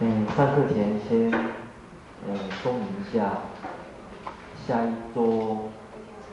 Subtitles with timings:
[0.00, 3.38] 嗯，上课前先呃说明一下，
[4.64, 5.70] 下一周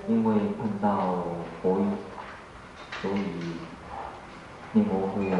[0.07, 1.23] 因为碰到
[1.63, 1.91] 佛音，
[3.01, 3.55] 所以
[4.73, 5.31] 念佛会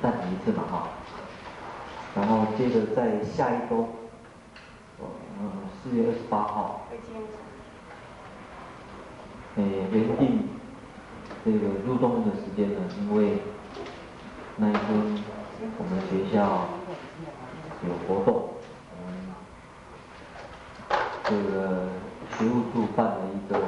[0.00, 0.88] 暂停一次嘛哈。
[2.16, 3.86] 然后接着在下一周，
[4.98, 5.44] 呃
[5.82, 6.86] 四月二十八号，
[9.56, 9.62] 嗯
[9.92, 10.48] 原定
[11.44, 13.42] 这个入冬的时间呢，因为
[14.56, 14.82] 那一天
[15.76, 16.66] 我们学校。
[17.86, 18.48] 有活动，
[18.96, 19.34] 嗯，
[21.24, 21.88] 这个
[22.36, 23.60] 学务处办了一个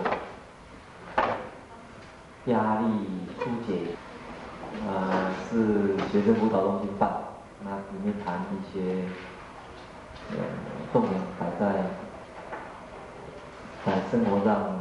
[2.46, 2.84] 压力
[3.38, 3.96] 疏解，
[4.86, 7.10] 呃，是学生辅导中心办，
[7.64, 9.04] 那里面谈一些，
[10.30, 10.36] 呃，
[10.92, 11.84] 重点摆在
[13.84, 14.80] 在生活上、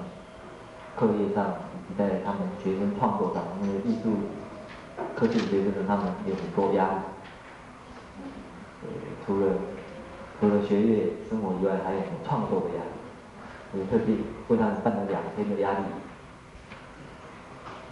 [0.95, 4.17] 课业上，以及在他们学生创作上，因为艺术
[5.15, 6.99] 科技学生的他们有很多压力。
[9.25, 9.53] 除了
[10.39, 12.89] 除了学业生活以外，还有很创作的压力，
[13.73, 14.17] 我特地
[14.49, 15.85] 为他们办了两天的压力，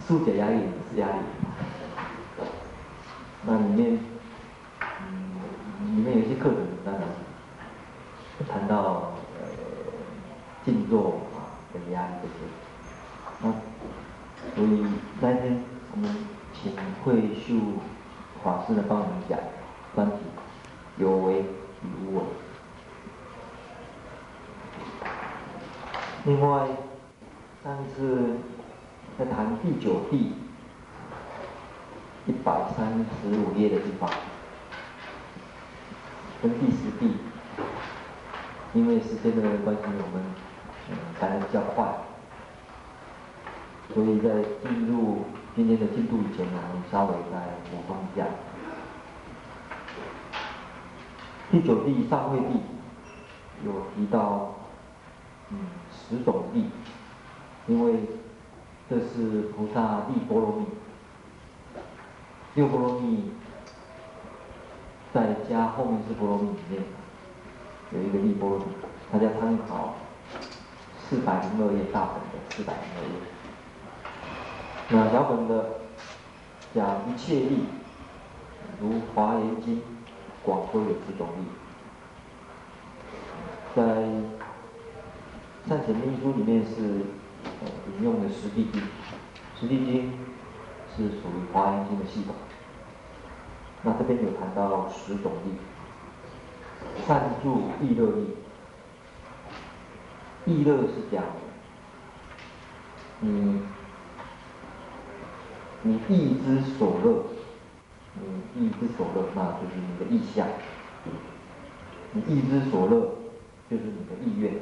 [0.06, 1.14] 疏解压力也是压力。
[3.46, 3.98] 那里面，
[4.80, 7.02] 嗯，里面有一些课程当然
[8.48, 9.48] 谈到呃
[10.64, 12.34] 静坐啊跟压力这些。
[13.42, 13.52] 那
[14.54, 14.86] 所以
[15.20, 16.14] 那天我们
[16.52, 16.72] 请
[17.04, 17.54] 慧秀
[18.42, 19.38] 法师来帮我们讲
[19.96, 20.16] 专题。
[20.96, 22.22] 有为与无为。
[26.34, 26.66] 另外，
[27.62, 28.38] 上次
[29.16, 30.32] 在谈第九地
[32.26, 34.10] 一百三十五页的地方，
[36.42, 37.14] 跟第十地，
[38.72, 40.24] 因为时间的关系，我们
[40.90, 41.86] 嗯谈得比较快，
[43.94, 47.38] 所以在进入今天的进度以前呢，我们稍微再
[47.70, 48.26] 补充一下。
[51.52, 52.60] 第九地上会地
[53.64, 54.52] 有提到，
[55.50, 55.58] 嗯，
[56.08, 56.66] 十种力，
[57.66, 58.00] 因为
[58.88, 60.66] 这是菩萨六波罗蜜，
[62.54, 63.32] 六波罗蜜
[65.12, 66.82] 再加后面四波罗蜜里面
[67.92, 68.64] 有一个六波罗蜜，
[69.12, 69.94] 大家参考
[71.08, 73.14] 四百零二页大本的四百零二页，
[74.90, 75.80] 那小本的
[76.74, 77.64] 讲一切力，
[78.80, 79.82] 如华严经。
[80.44, 81.46] 广说有十种力，
[83.74, 83.82] 在
[85.66, 87.06] 《善显密书》里面是
[87.42, 88.82] 呃引用的十地经，
[89.58, 90.12] 十地经
[90.94, 92.34] 是属于华严经的系统。
[93.82, 95.52] 那这边有谈到十种力，
[97.06, 98.36] 善住意乐力，
[100.44, 101.24] 意乐是讲
[103.20, 103.62] 你
[105.82, 107.24] 你意之所乐。
[108.54, 110.46] 你意之所乐，那就是你的意向；
[112.12, 113.16] 你意之所乐，
[113.68, 114.52] 就是你的意愿。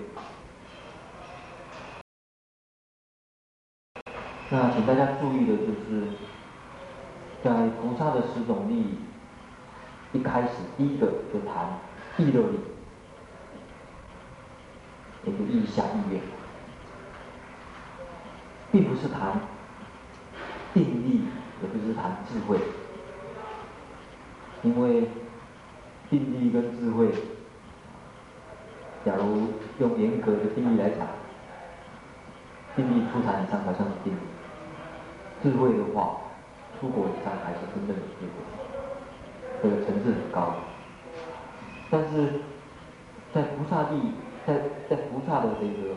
[4.52, 6.08] 那请大家注意的就是，
[7.42, 8.98] 在菩萨的十种力，
[10.12, 11.78] 一开始第一个就谈
[12.18, 12.60] 意乐力，
[15.24, 16.20] 也就意向意愿，
[18.70, 19.40] 并不是谈
[20.74, 21.22] 定力，
[21.62, 22.58] 也不是谈智慧。
[24.62, 25.08] 因为
[26.10, 27.08] 定力跟智慧，
[29.02, 29.48] 假如
[29.78, 31.08] 用严格的定义来讲，
[32.76, 34.18] 定力出禅以上才算是定力，
[35.42, 36.18] 智慧的话，
[36.78, 38.32] 出国以上还是真正的智慧，
[39.60, 40.54] 这个层次很高。
[41.90, 42.40] 但是
[43.34, 44.12] 在菩萨地，
[44.46, 44.54] 在
[44.88, 45.94] 在菩萨的这个，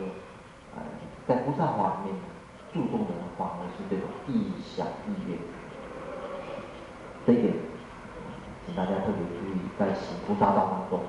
[0.74, 0.82] 呃，
[1.28, 2.14] 在菩萨法里面，
[2.74, 5.38] 注重的反而是这种意想意愿，
[7.24, 7.54] 这一点。
[8.66, 11.00] 请大家特别注意，在行菩萨道当中，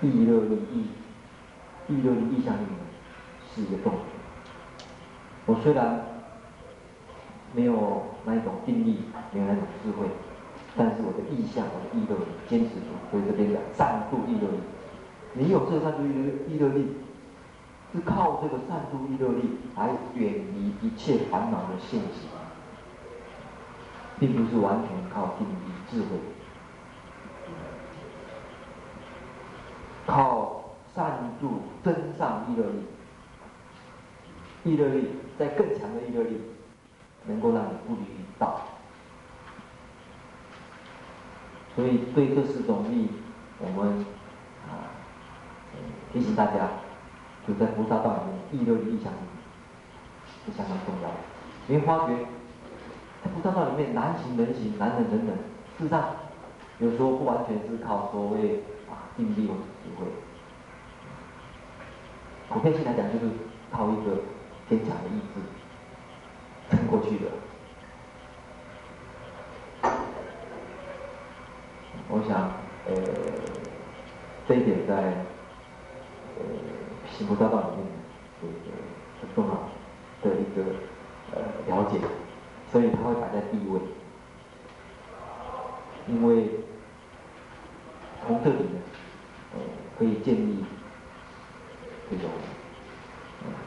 [0.00, 0.88] 意乐力意，
[1.86, 2.60] 意乐力意向力
[3.54, 4.02] 是一个重点。
[5.46, 6.02] 我虽然
[7.54, 10.06] 没有那一种定力，没有那种智慧，
[10.76, 12.86] 但是我的意向，我的意乐力坚持住。
[13.10, 14.58] 所以这边讲善度意乐力，
[15.34, 16.96] 你有这善度意乐意乐力，
[17.94, 22.26] 是靠这个善度意乐力来远离一切烦恼的现实。
[24.16, 25.52] 并不是完全靠定力
[25.90, 26.06] 智慧，
[30.06, 32.84] 靠善度增上意乐力，
[34.62, 36.40] 意乐力在更强的意乐力，
[37.26, 38.06] 能够让你不离
[38.38, 38.60] 道。
[41.74, 43.08] 所以对这四种力，
[43.58, 44.04] 我们
[44.66, 44.94] 啊
[46.12, 46.68] 提醒大家，
[47.46, 49.16] 就在菩萨道里面，意六的、意向力
[50.46, 51.14] 是相当重要的，
[51.68, 52.14] 因为发觉。
[53.24, 55.28] 在菩萨道里面，难行、能行、难忍、能忍，
[55.78, 56.10] 事实上
[56.78, 60.06] 有时候不完全是靠所谓啊定力或者智慧，
[62.50, 63.32] 普遍性来讲就是
[63.72, 64.20] 靠一个
[64.68, 65.40] 坚强的意志
[66.70, 67.30] 撑 过去的。
[72.08, 72.52] 我想，
[72.86, 72.94] 呃，
[74.46, 74.94] 这一点在
[76.36, 76.44] 呃
[77.10, 77.86] 行菩萨道里面
[78.40, 78.70] 是一个
[79.20, 79.52] 很重要
[80.22, 80.62] 的一个
[81.32, 81.98] 呃了解，
[82.70, 83.80] 所以他会摆在第一位。
[86.06, 86.50] 因为
[88.26, 88.80] 从这里呢，
[89.54, 89.60] 呃，
[89.98, 90.64] 可以建立
[92.10, 92.28] 这种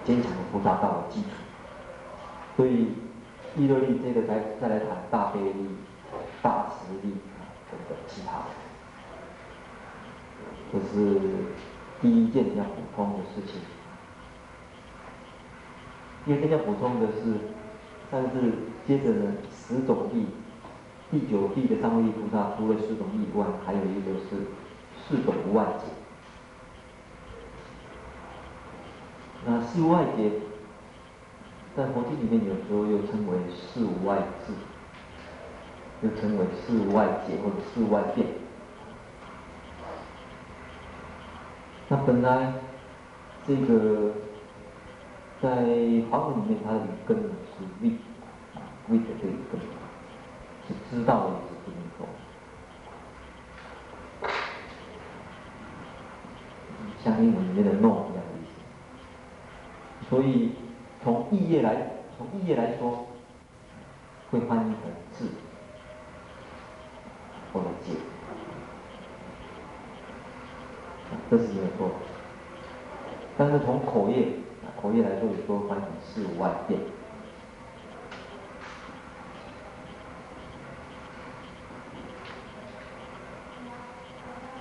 [0.05, 1.29] 坚强的菩萨道的基础。
[2.57, 2.88] 所以，
[3.56, 5.68] 意乐力这个再再来谈大悲力、
[6.42, 7.13] 大慈力
[7.69, 8.45] 等等其他的，
[10.74, 11.21] 这是
[12.01, 13.62] 第一件要补充的事情。
[16.25, 17.36] 第二件要补充的是，
[18.09, 18.54] 但是
[18.88, 20.25] 接着呢，十种力。
[21.10, 24.48] 第九地的三位一菩萨，除了四种力以外，还有一个是
[25.07, 25.86] 四种无碍解。
[29.45, 30.31] 那四无碍解，
[31.77, 34.51] 在佛经里面有时候又称为四无碍智，
[36.01, 38.25] 又称为四无碍解或者四无碍辩。
[41.88, 42.51] 那本来
[43.45, 44.12] 这个
[45.39, 45.50] 在
[46.09, 47.91] 华文里面，它的根是未
[48.56, 48.57] 啊
[48.89, 49.62] 未的这一根。
[50.68, 52.07] 是知道的意思，不能说。
[57.03, 60.09] 像英文里面的 know 一样的意思。
[60.09, 60.51] 所以
[61.03, 61.75] 从义业来，
[62.17, 63.07] 从义业来说，
[64.29, 65.29] 会翻译成字
[67.53, 67.94] 或者解，
[71.29, 71.91] 这是没有错。
[73.38, 74.29] 但是从口业，
[74.81, 76.79] 口业来说，有时候翻译成四五万遍。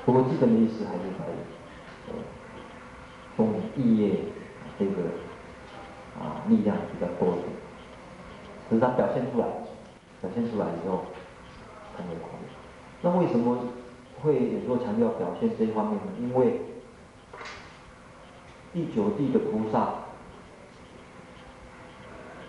[0.04, 2.14] 不过基本的意思还是在于，
[3.36, 4.20] 从义业
[4.78, 4.92] 这个
[6.20, 7.48] 啊力量比较多一点，
[8.68, 9.46] 只是他表现出来，
[10.20, 11.04] 表现出来以后
[11.96, 12.48] 成为口业。
[13.02, 13.58] 那为什么
[14.22, 16.02] 会有时候强调表现这一方面呢？
[16.18, 16.60] 因为
[18.72, 19.88] 第九地的菩萨，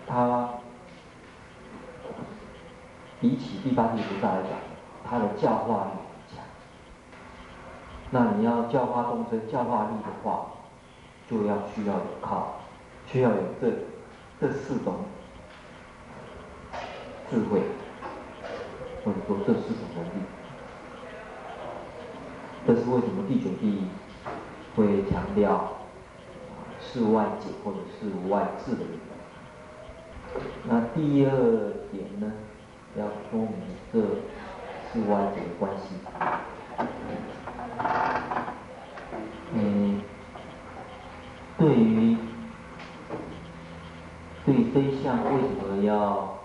[0.06, 0.50] 他
[3.20, 4.50] 比起第八地菩萨来讲，
[5.08, 5.90] 他的教化力
[6.34, 6.44] 强。
[8.10, 10.46] 那你要教化众生、教化力的话，
[11.30, 12.60] 就要需要有靠，
[13.10, 13.72] 需要有这
[14.38, 15.04] 这四种
[17.30, 17.62] 智慧，
[19.02, 20.10] 或者说这四种能力。
[22.66, 23.84] 这是为什么第九地
[24.76, 25.72] 会强调
[26.78, 30.44] 四无碍解或者四无碍智的力量。
[30.64, 31.30] 那第二
[31.90, 32.30] 点呢，
[32.94, 33.52] 要说明
[33.90, 34.00] 这
[34.92, 35.94] 四无碍解的关系。
[39.54, 40.02] 嗯，
[41.56, 42.07] 对于
[44.78, 46.38] 对于这一项为什么要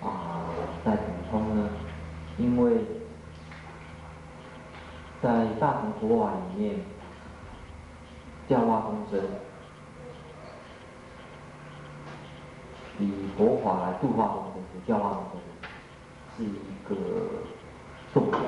[0.00, 0.48] 啊
[0.82, 1.68] 再补充呢？
[2.38, 2.78] 因为
[5.20, 6.80] 在大乘佛法里面，
[8.48, 9.28] 教化众生，
[12.98, 15.40] 以佛法来度化众生，教化众生，
[16.38, 16.54] 是一
[16.88, 16.96] 个
[18.14, 18.40] 重点。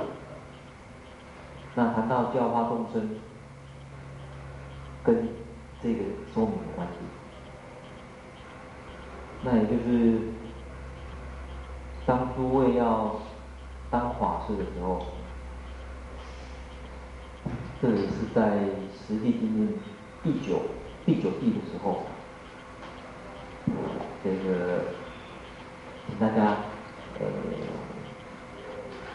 [1.75, 3.11] 那谈到教化众生，
[5.05, 5.28] 跟
[5.83, 6.00] 这个
[6.33, 6.95] 说明的关系，
[9.42, 10.18] 那也就是
[12.04, 13.16] 当诸位要
[13.90, 15.07] 当法师的时候，
[17.80, 18.59] 这里是在
[18.92, 19.68] 《实地经论》
[20.23, 20.61] 第九
[21.07, 22.02] 第九地的时候，
[24.25, 24.85] 这个
[26.07, 26.57] 请大家
[27.21, 27.26] 呃，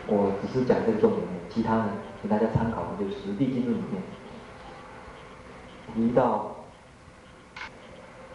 [0.08, 1.86] 我只是讲这个重点，其他的
[2.22, 4.02] 请大家参考就是《实地经论》里面
[5.94, 6.53] 提到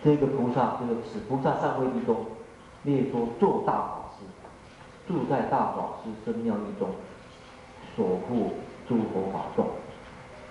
[0.03, 2.25] 这个菩萨，就是此菩萨善慧力中
[2.85, 4.25] 列说做大法师，
[5.07, 6.89] 住在大法师身妙义中，
[7.97, 8.53] 所护
[8.89, 9.67] 诸佛法众。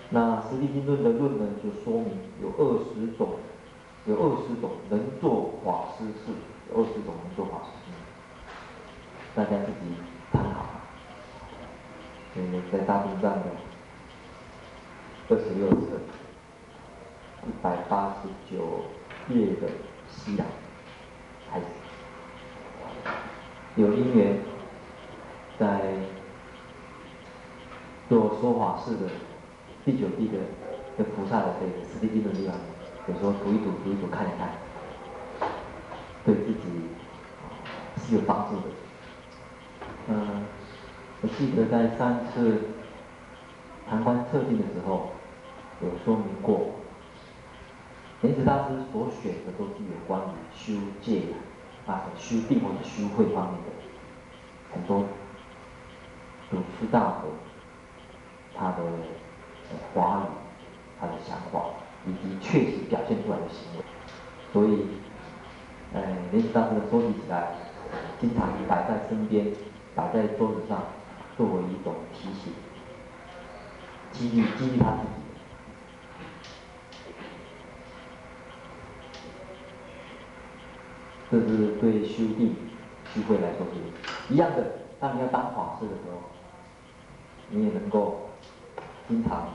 [0.09, 2.11] 那《十地经论》的论呢，就说明
[2.41, 3.29] 有二十种，
[4.05, 6.31] 有二十种能做法师事，
[6.69, 7.91] 有二十种能做法师事，
[9.35, 9.95] 大家自己
[10.31, 10.65] 参考。
[12.71, 13.45] 在大经上的
[15.29, 15.97] 二十六册
[17.47, 18.83] 一百八十九
[19.29, 19.67] 夜的
[20.09, 20.45] 夕阳
[21.51, 21.65] 开始，
[23.75, 24.39] 有因缘
[25.59, 25.93] 在
[28.07, 29.09] 做说法事的
[29.83, 30.37] 第九地的
[30.97, 32.55] 的菩萨的这个十地经的地方，
[33.07, 34.49] 有时候读一读读一读看一看，
[36.25, 36.61] 对自己
[37.97, 38.63] 是有帮助的。
[40.09, 40.45] 嗯。
[41.19, 42.59] 我记得在上次
[43.89, 45.09] 旁观测定的时候，
[45.81, 46.75] 有说明过，
[48.21, 51.21] 莲池大师所选的都是有关于修戒
[51.85, 53.69] 啊、修定或者修慧方面的
[54.73, 55.05] 很多
[56.49, 57.29] 祖师大德
[58.57, 58.83] 他的
[59.93, 60.29] 话语、
[60.99, 61.61] 他的想法，
[62.05, 63.83] 以及确实表现出来的行为，
[64.51, 64.87] 所以，
[65.93, 67.51] 呃，莲池大师的收集起来，
[68.19, 69.53] 经常摆在身边，
[69.95, 70.81] 摆在桌子上。
[71.37, 72.51] 作为一种提醒，
[74.11, 75.26] 激励激励他自己。
[81.29, 82.55] 这是对修定、
[83.13, 84.71] 修慧来说是一样的。
[84.99, 86.21] 当你要当法师的时候，
[87.49, 88.29] 你也能够
[89.07, 89.49] 经常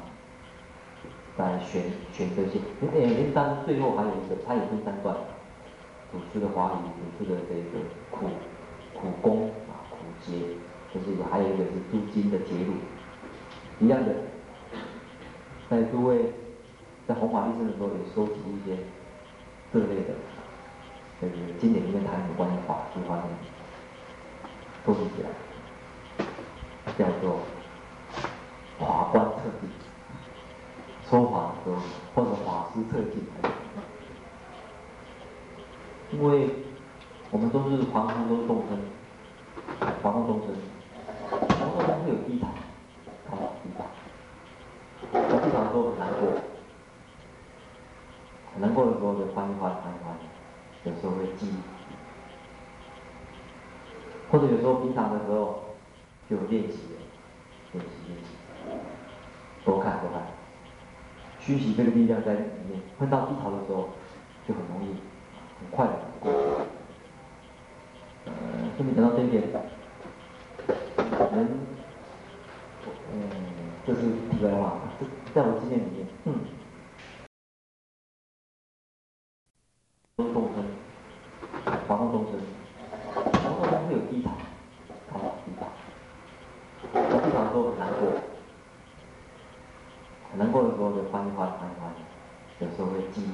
[1.37, 2.59] 来选选这些。
[2.81, 5.17] 因为莲池大师最后还有一个，他也分三段：
[6.12, 6.76] 主师的华语，
[7.19, 8.26] 主师的这个苦
[8.95, 10.38] 苦功啊，苦节。
[10.93, 12.75] 就是还有一个是诸经的节录，
[13.81, 14.14] 一样的，
[15.71, 16.31] 在诸位
[17.09, 18.76] 在弘法利生的时候也收集一些
[19.73, 20.12] 这类的，
[21.23, 23.29] 就是经典里面谈有关于法这方面，
[24.85, 25.31] 收集起来，
[26.99, 27.38] 叫做
[28.79, 29.71] 法观测定，
[31.09, 31.76] 说法的时候
[32.14, 33.25] 或者法师测进，
[36.11, 36.50] 因为
[37.31, 38.79] 我们都是凡夫，都是众生，
[40.02, 40.49] 凡夫众生。
[42.05, 42.47] 会有低潮，
[43.31, 43.85] 啊，低潮。
[45.12, 46.21] 我低潮的时候很难过，
[48.52, 50.19] 很难过的时候就翻一翻，翻一翻，
[50.85, 51.49] 有时候会记，
[54.31, 55.65] 或者有时候平常的时候
[56.29, 56.79] 就练习，
[57.73, 58.31] 练习练习，
[59.65, 60.23] 多看多看，
[61.41, 62.81] 熏习这个力量在里面。
[62.99, 63.91] 碰到低潮的时候，
[64.47, 64.89] 就很容易
[65.61, 66.39] 很快的过去。
[68.27, 68.33] 呃，
[68.77, 69.43] 顺便讲到这一点，
[71.33, 71.49] 人。
[73.15, 73.21] 嗯，
[73.87, 76.35] 这是题外话，这在我经验里面，嗯，
[80.17, 80.65] 都是众生，
[81.87, 82.41] 凡夫众生，
[83.12, 84.31] 凡夫众生会有低潮，
[85.12, 85.67] 啊，低潮，
[86.95, 88.01] 在低潮的时候很难过，
[90.31, 91.93] 很难过的时候就欢一欢，欢一欢，
[92.61, 93.29] 有时候会记，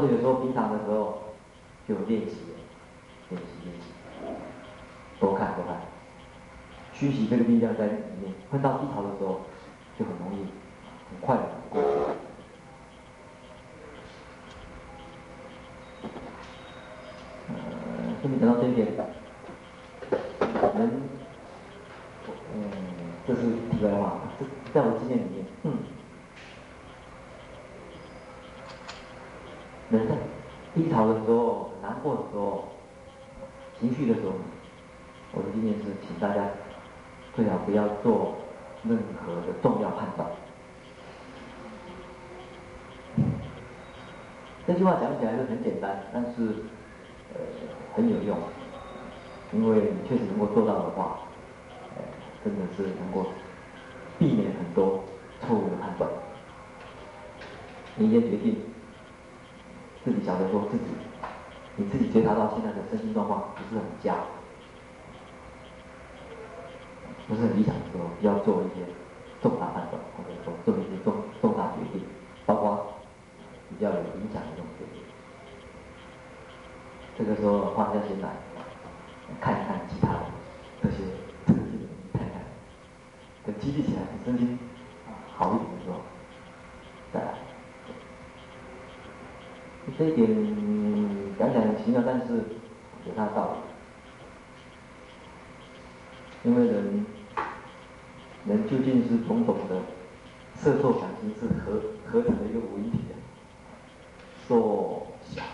[0.00, 1.34] 或者有时候平常的时候
[1.86, 2.38] 就练习，
[3.28, 3.86] 练习练习，
[5.20, 5.76] 多看多看。
[6.94, 7.92] 熏习这个力量在里
[8.22, 9.40] 面，碰到低潮的时候，
[9.98, 10.38] 就很容易
[11.10, 11.88] 很快的过去。
[17.48, 17.54] 呃，
[18.22, 18.88] 顺便讲到这一点，
[20.76, 21.02] 人，
[22.54, 22.70] 嗯，
[23.26, 23.40] 这是
[23.70, 25.72] 题外话，这在我经验里面，嗯，
[29.90, 30.14] 人在
[31.00, 32.68] 好的时候、难过的时候、
[33.78, 34.32] 情绪的时候，
[35.32, 36.44] 我的经验是，请大家。
[37.34, 38.34] 最好不要做
[38.82, 40.28] 任何的重要判断。
[44.66, 46.56] 这句话讲起来是很简单，但是
[47.32, 47.40] 呃
[47.94, 48.36] 很有用，
[49.52, 51.20] 因为你确实能够做到的话，
[51.96, 52.02] 呃，
[52.44, 53.30] 真的是能够
[54.18, 55.04] 避免很多
[55.40, 56.10] 错误的判断。
[57.94, 58.56] 你一些决定，
[60.04, 60.84] 自己晓得说自己，
[61.76, 64.14] 你自己觉察到现在的身心状况不是很佳。
[67.28, 68.84] 不是很理想的时候，要做一些
[69.40, 72.04] 重大判断，或者说做一些重重大决定，
[72.44, 72.94] 包括
[73.68, 75.02] 比较有影响的这种决定。
[77.16, 78.30] 这个时候放下心来，
[79.40, 80.20] 看一看其他的
[80.82, 80.96] 这些
[81.46, 82.42] 特性，看看，
[83.44, 84.58] 等积极起来，身心
[85.36, 86.00] 好一点的时候，
[87.12, 87.34] 再来。
[90.00, 90.26] 这一点
[91.38, 92.36] 讲讲很奇妙，但是
[93.04, 93.52] 有它的道
[96.42, 97.04] 理，因为人。
[98.46, 99.76] 人究竟是种种的
[100.54, 103.14] 色受感情是合合成的一个五一体啊，
[104.48, 105.44] 受想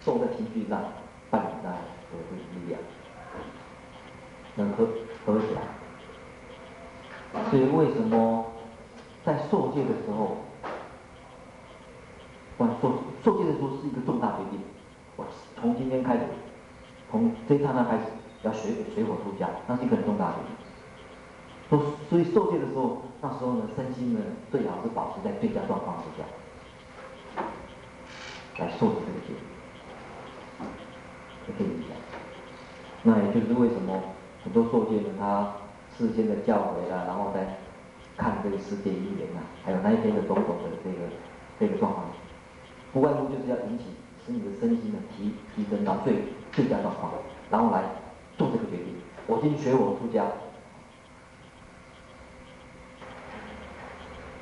[0.00, 0.82] 受在情绪上，
[1.30, 2.80] 伴侣上合成力量，
[4.56, 4.88] 能合
[5.24, 5.62] 合起来。
[7.48, 8.46] 所以为什么
[9.24, 10.38] 在受戒的时候，
[12.58, 14.58] 哇，受受戒的时候是一个重大决定，
[15.14, 15.24] 我
[15.60, 16.22] 从今天开始，
[17.08, 18.02] 从这一刹那开始
[18.42, 20.56] 要随随我出家，那是一个很重大的决定。
[21.68, 23.02] 所所以受戒的时候，
[23.76, 26.24] 身心呢最好是保持在最佳状况之下，
[28.58, 29.34] 来受这个戒，
[31.46, 31.92] 就可以理解。
[33.02, 34.02] 那也就是为什么
[34.42, 35.52] 很多受戒呢，他
[35.96, 37.58] 事先的教诲啦，然后再
[38.16, 40.96] 看这个世界因缘呐，还有那一天的种种的这个
[41.60, 42.06] 这个状况，
[42.94, 43.84] 不外乎就是要引起
[44.24, 46.14] 使你的身心呢提提升到最
[46.50, 47.12] 最佳状况，
[47.50, 47.82] 然后来
[48.38, 48.94] 做这个决定。
[49.26, 50.24] 我今学我出家。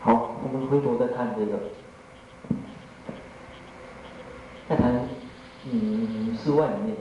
[0.01, 1.59] 好，我们回头再看这个，
[4.69, 5.09] 再谈
[5.65, 6.97] 嗯事外里面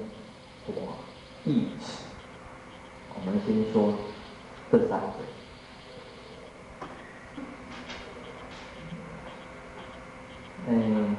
[0.65, 0.81] 这个
[1.45, 2.05] 义词，
[3.13, 3.93] 我们先说
[4.71, 5.13] 这三个。
[10.67, 11.15] 嗯，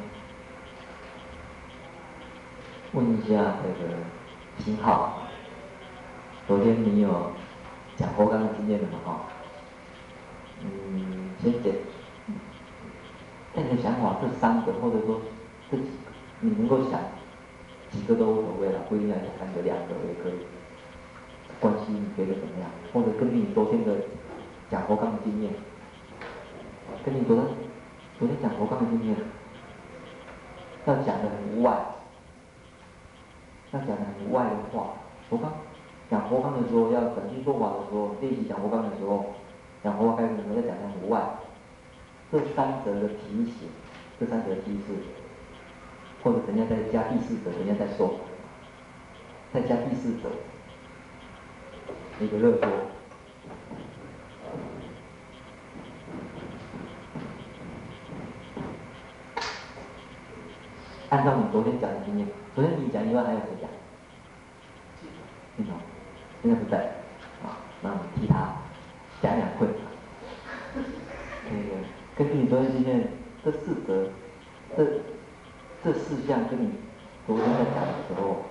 [2.94, 3.94] 问一下这个
[4.58, 5.22] 新浩，
[6.48, 7.30] 昨天你有
[7.94, 8.98] 讲佛刚的经验的吗？
[9.04, 9.20] 哈，
[10.64, 11.72] 嗯，先讲，
[13.54, 15.20] 在你的想法，这三个或者说
[15.70, 15.88] 这几个，
[16.40, 17.00] 你能够想
[17.90, 20.34] 几个都无所谓了，不一定要讲三个、两个也可以。
[21.60, 22.68] 关系你觉得怎么样？
[22.92, 23.94] 或者根据你昨天的
[24.70, 25.52] 讲佛刚的经验，
[27.04, 27.44] 跟你昨天。
[28.16, 29.16] 昨天讲佛刚的经验，
[30.86, 31.76] 要讲的很无外，
[33.72, 34.94] 要讲的很无外的话。
[35.28, 35.52] 佛刚
[36.08, 39.26] 讲佛刚的时候，要转经说法的时候，练习讲佛刚的时候，
[39.82, 41.20] 讲佛法该怎么在讲的很无外。
[42.34, 43.68] 这三者的提醒，
[44.18, 44.96] 这三者的提示，
[46.20, 48.16] 或者人家再加第四者，人家再说，
[49.52, 50.28] 再加第四者，
[52.18, 52.68] 一个热说。
[61.10, 62.26] 按照你昨天讲的经验，
[62.56, 63.70] 昨天你讲以外还有谁讲？
[65.56, 65.76] 金总，
[66.42, 66.78] 现在不在，
[67.44, 68.56] 啊，那我们替他
[69.22, 69.68] 讲两会。
[71.46, 71.76] 那个
[72.16, 73.08] 根据你昨天经验，
[73.44, 74.08] 这四则，
[74.76, 75.02] 这
[75.84, 76.70] 这四项跟你
[77.26, 78.44] 昨天在讲的时候，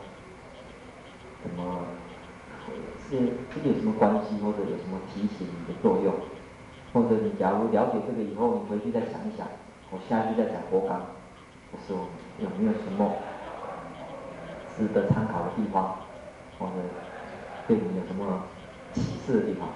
[1.42, 1.82] 怎么
[3.10, 3.18] 是
[3.54, 6.14] 这个有什么关系，或者有什么提醒你的作用？
[6.92, 9.48] 或者你假如了解这个以后，你回去再想一想，
[9.90, 11.02] 我下去再讲佛纲。
[11.88, 12.06] 说
[12.38, 13.16] 有没有什么
[14.78, 15.98] 值得参考的地方，
[16.60, 16.74] 或者
[17.68, 18.44] 对你有什么
[18.94, 19.70] 启示的地方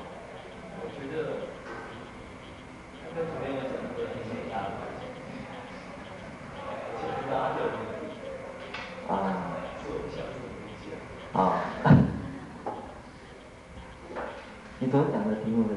[3.15, 4.55] 跟昨天我讲的很像一样，
[7.01, 7.60] 就是拉热
[9.12, 9.12] 啊。
[9.82, 10.38] 做一下自
[10.84, 10.93] 己的
[11.39, 11.41] 啊。
[14.88, 15.76] 你昨天讲的题目是？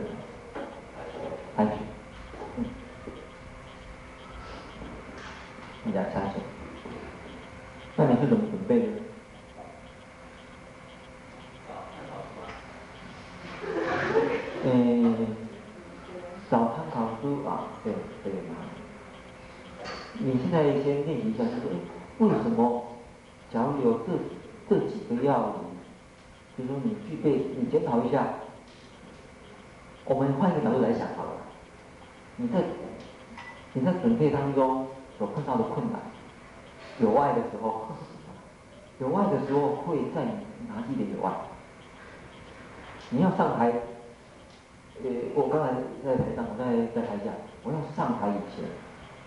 [7.96, 8.86] 什么你是怎么准备的？
[14.62, 15.26] 嗯，
[16.48, 17.92] 找参考书啊，对
[18.22, 18.54] 对嘛。
[20.20, 21.56] 你现在先练习一下，就是
[22.18, 22.84] 为什么？
[23.52, 24.12] 假如有这
[24.68, 25.54] 这几个要领，
[26.56, 28.34] 比如说你具备，你检讨一下。
[30.06, 31.30] 我们换一个角度来想好了，
[32.40, 32.58] 你在
[33.74, 34.86] 你在准备当中
[35.18, 36.00] 所碰到的困难。
[36.98, 37.88] 有爱的时候，
[38.98, 40.24] 有爱的时候会在
[40.66, 41.32] 哪里的有爱？
[43.10, 43.70] 你要上台，
[45.02, 47.30] 呃，我刚才在台上，我在在台下，
[47.62, 48.64] 我要上台以前，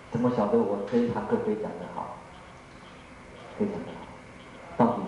[0.10, 2.18] 怎么晓得我这一堂课可以讲得好？
[3.60, 5.04] 可以讲得好，到底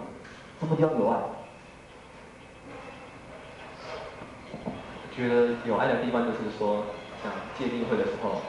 [0.60, 1.20] 什么叫有爱？
[5.16, 6.84] 觉得有爱的地方就是说，
[7.26, 8.46] 像戒定慧的时候，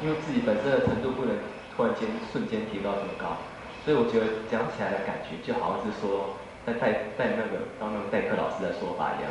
[0.00, 1.36] 因为自己本身的程度不能
[1.76, 3.36] 突然间瞬间提高这么高。
[3.84, 9.28] 所以我觉得讲起来的感觉就好像是说在代代那个当那个代课老师的说法一样，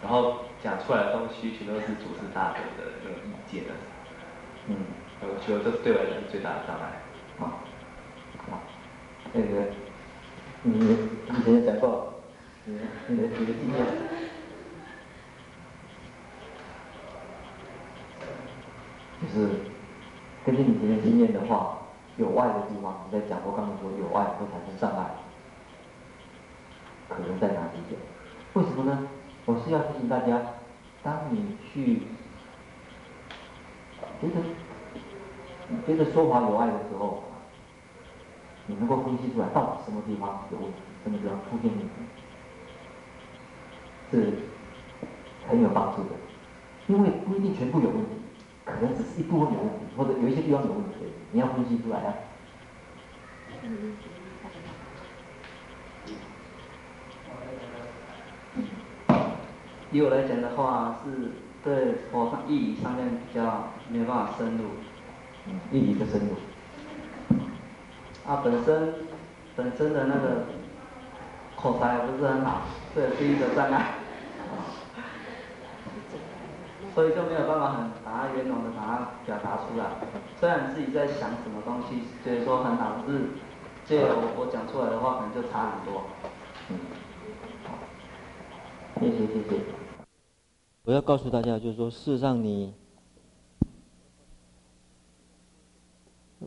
[0.00, 3.74] 然后讲出来的东西全都是主持大德的那种意见的，
[4.68, 4.76] 嗯，
[5.22, 7.02] 我觉得这是对我来讲最大的障碍。
[7.38, 7.58] 好，
[8.48, 8.62] 好，
[9.32, 9.66] 那个
[10.62, 10.78] 你
[11.28, 12.22] 以前讲过，
[12.64, 13.84] 你你的你的经验，
[19.20, 19.48] 就是
[20.44, 21.78] 根据你以前的经验的话。
[22.18, 25.04] 有爱的地方，你在讲过刚才说有爱会产生障碍，
[27.10, 28.00] 可能在哪几点？
[28.54, 29.06] 为什么呢？
[29.44, 30.40] 我是要提醒大家，
[31.02, 32.04] 当你去
[34.18, 34.40] 觉得
[35.68, 37.22] 你觉得说话有爱的时候，
[38.64, 41.90] 你能够分析出来到底什么地方有问题，什么地方出现问题，
[44.10, 44.32] 是
[45.46, 46.10] 很有帮助的。
[46.86, 48.12] 因为不一定全部有问题，
[48.66, 51.06] 可能只是一部分有问题，或者有一些地方有问题。
[51.32, 52.14] 你要分析出来啊！
[59.92, 64.64] 以我来讲的话，是对佛上义理上面比较没有办法深入，
[65.46, 66.34] 嗯，义理的深入。
[68.26, 68.94] 啊，本身
[69.54, 70.46] 本身的那个
[71.56, 72.62] 口才不是很好，
[72.94, 73.95] 这也是一个障碍。
[76.96, 79.84] 所以就没有办法很把它圆融的把它表达出来。
[80.40, 83.28] 虽然你自己在想什么东西，就是说很好，可是
[83.84, 86.04] 这我我讲出来的话可能就差很多。
[86.70, 86.80] 嗯，
[88.98, 89.60] 谢谢谢谢。
[90.84, 92.72] 我要告诉大家，就是说，事实上你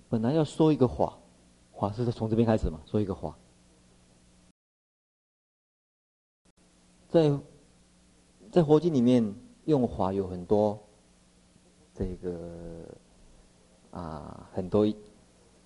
[0.09, 1.15] 本来要说一个话，
[1.71, 3.37] 话是从这边开始嘛，说一个话。
[7.07, 7.37] 在
[8.51, 9.35] 在佛经里面
[9.69, 10.79] 用法有很多，
[11.93, 12.85] 这个
[13.91, 14.81] 啊很多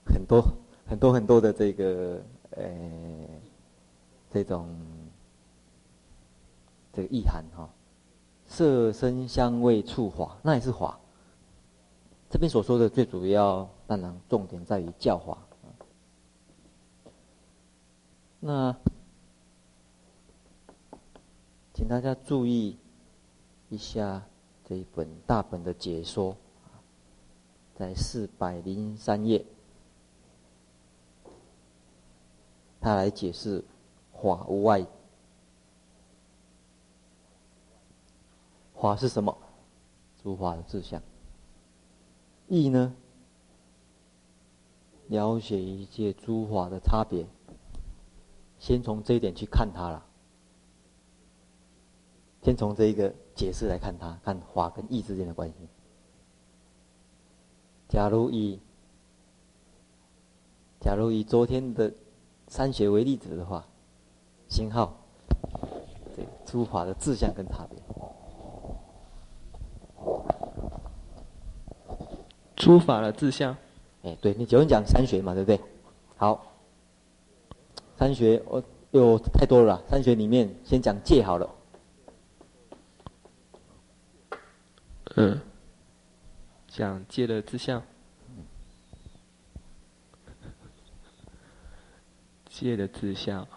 [0.06, 0.44] 很多
[0.86, 2.66] 很多很多的这个呃
[4.30, 4.68] 这种
[6.92, 7.70] 这个意涵哈，
[8.46, 11.00] 色声香味触法，那也是法。
[12.30, 15.38] 这边所说的最主要，当然重点在于教法。
[18.42, 18.76] 那。
[21.76, 22.78] 请大家注意
[23.74, 24.24] 一下
[24.64, 26.38] 这一本大本的解说，
[27.74, 29.44] 在四百零三页，
[32.80, 33.66] 他来解释
[34.12, 34.86] 法无碍。
[38.76, 39.36] 法是什么？
[40.22, 41.02] 诸法的自相。
[42.48, 42.96] 义呢？
[45.08, 47.26] 了解一切诸法的差别。
[48.60, 50.06] 先从这一点去看它了。
[52.44, 55.56] 先从这一个解释来看它，看法跟义之间的关系。
[57.90, 58.60] 假如以
[60.80, 61.94] 假如以昨天的
[62.48, 63.66] 三学为例子的话，
[64.50, 64.94] 星号，
[66.16, 67.80] 对诸法的志向跟差别。
[72.56, 73.56] 诸法的志向，
[74.04, 75.60] 哎，对你昨天讲三学嘛，对不对？
[76.18, 76.46] 好，
[77.98, 81.50] 三学我有太多了，三学里面先讲戒好了。
[85.16, 85.40] 嗯，
[86.68, 87.84] 讲戒的志向，
[92.50, 93.48] 戒的志向，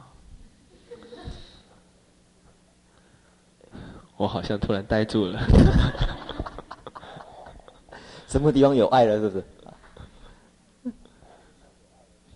[4.19, 5.41] 我好像突然呆住了。
[8.29, 9.19] 什么地方有爱了？
[9.19, 9.45] 是不是？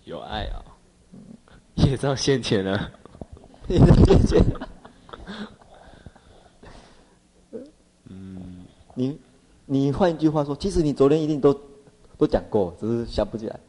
[0.05, 0.65] 有爱啊！
[1.75, 2.91] 业障现前了。
[3.67, 4.43] 业障现前。
[8.93, 9.19] 你，
[9.65, 11.53] 你换一句话说，其实你昨天一定都
[12.17, 13.59] 都讲过，只是想不起来。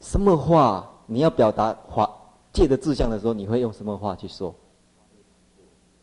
[0.00, 2.10] 什么话你要表达法
[2.52, 4.54] 戒的志向的时候，你会用什么话去说？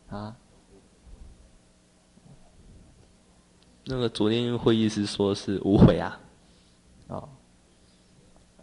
[0.08, 0.36] 啊？
[3.84, 6.20] 那个昨天会议是说是无悔啊。
[7.08, 7.28] 哦。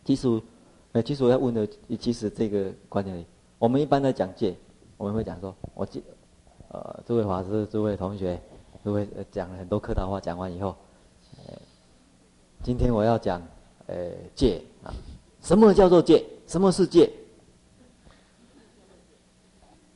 [0.06, 0.42] 其实，
[0.94, 1.68] 呃，其实我要问的，
[2.00, 3.26] 其实这个观点里，
[3.60, 4.56] 我们一般在讲戒，
[4.96, 6.02] 我们会讲说，我戒，
[6.70, 8.42] 呃，诸位法师，诸位同学。
[8.88, 10.73] 各位讲了很多客套话，讲完以后，
[12.63, 13.45] 今天我要讲，
[13.86, 14.93] 呃，戒啊，
[15.41, 16.26] 什么叫做戒？
[16.47, 17.12] 什么是戒？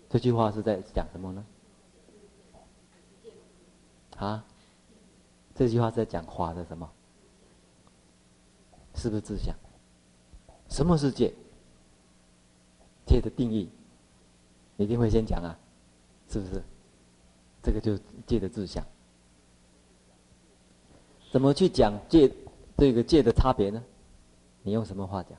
[0.09, 1.45] 这句话是在讲什么呢？
[4.17, 4.43] 啊？
[5.55, 6.91] 这句话是在讲花的什么？
[8.95, 9.55] 是不是自相？
[10.67, 11.33] 什么是戒？
[13.05, 13.69] 戒的定义，
[14.75, 15.57] 一定会先讲啊，
[16.27, 16.61] 是不是？
[17.63, 18.83] 这个就是戒的志向，
[21.31, 22.31] 怎么去讲戒
[22.75, 23.83] 这个戒的差别呢？
[24.63, 25.37] 你用什么话讲？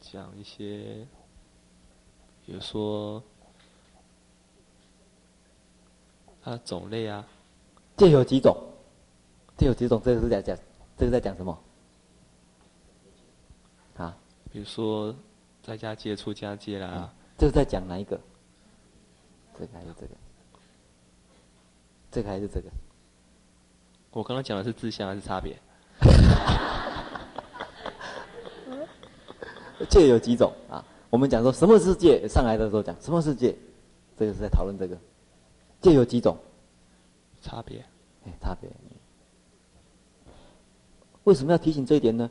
[0.00, 1.06] 讲一些，
[2.44, 3.22] 比如说，
[6.42, 7.26] 它的种类啊。
[7.96, 8.56] 戒有几种？
[9.56, 10.00] 戒有几种？
[10.04, 10.54] 这个是在讲，
[10.98, 11.58] 这个在讲什么？
[13.96, 14.14] 啊？
[14.52, 15.14] 比如说。
[15.62, 18.18] 在家戒、出家戒啦、啊，这是在讲哪一个？
[19.58, 20.14] 这个还是这个？
[22.10, 22.68] 这个还是这个？
[24.10, 25.56] 我刚刚讲的是志向还是差别？
[29.88, 30.84] 戒有几种啊？
[31.08, 32.26] 我们讲说什么是戒？
[32.28, 33.56] 上来的时候讲什么是戒？
[34.18, 34.96] 这个是在讨论这个。
[35.80, 36.36] 戒有几种？
[37.40, 37.84] 差别？
[38.26, 38.70] 哎，差别。
[41.24, 42.30] 为什么要提醒这一点呢？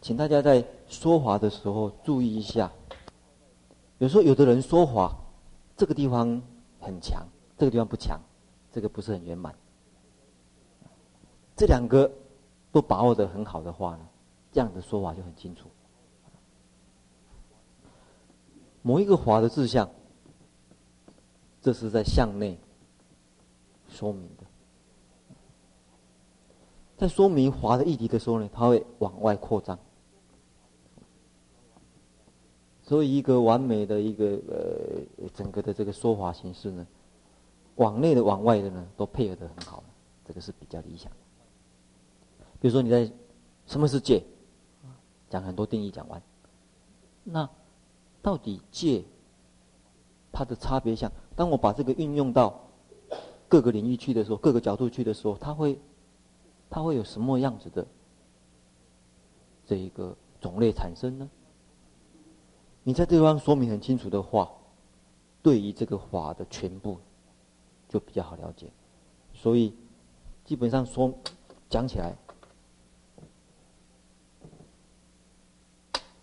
[0.00, 2.70] 请大家在说法的时候注意一下。
[3.98, 5.16] 有时候有的人说法，
[5.76, 6.40] 这个地方
[6.80, 8.20] 很强，这个地方不强，
[8.72, 9.54] 这个不是很圆满。
[11.56, 12.08] 这两个
[12.70, 14.08] 都把握的很好的话呢，
[14.52, 15.68] 这样的说法就很清楚。
[18.82, 19.90] 某一个华的志向，
[21.60, 22.56] 这是在向内
[23.88, 24.44] 说明的。
[26.96, 29.76] 在说明华的议题的时候呢，它会往外扩张。
[32.88, 36.86] 所以，一个完美的一个呃，整个的这个说法形式呢，
[37.74, 39.84] 往内的、往外的呢，都配合的很好，
[40.24, 41.18] 这个是比较理想的。
[42.58, 43.12] 比如说，你在
[43.66, 44.24] 什么是戒？
[45.28, 46.22] 讲很多定义讲完，
[47.24, 47.46] 那
[48.22, 49.04] 到底戒
[50.32, 52.58] 它的差别像，当我把这个运用到
[53.48, 55.78] 各个领域去的时候，各个角度去的时候，它会
[56.70, 57.86] 它会有什么样子的
[59.66, 61.28] 这一个种类产生呢？
[62.82, 64.50] 你在这地方说明很清楚的话，
[65.42, 66.98] 对于这个法的全部
[67.88, 68.70] 就比较好了解，
[69.34, 69.74] 所以
[70.44, 71.12] 基本上说
[71.68, 72.16] 讲起来。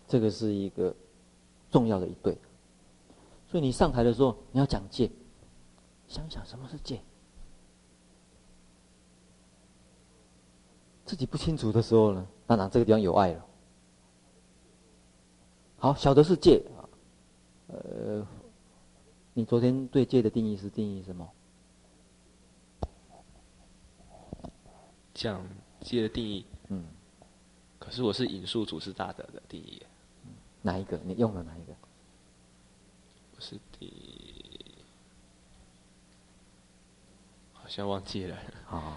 [0.08, 0.94] 这个是一个
[1.68, 2.38] 重要的一对，
[3.48, 5.10] 所以你上台的时候，你要讲戒，
[6.06, 7.02] 想想什么是戒。
[11.04, 13.44] 自己不清楚的时候呢，当然这个地方有爱了。
[15.86, 16.82] 好，晓得是戒啊，
[17.68, 18.26] 呃，
[19.34, 21.30] 你昨天对戒的定义是定义什么？
[25.14, 25.46] 讲
[25.80, 26.86] 戒的定义，嗯，
[27.78, 29.80] 可是我是引述祖师大德的定义。
[30.60, 30.98] 哪一个？
[31.04, 31.72] 你用了哪一个？
[33.36, 33.92] 不是第，
[37.52, 38.36] 好像忘记了。
[38.70, 38.92] 哦。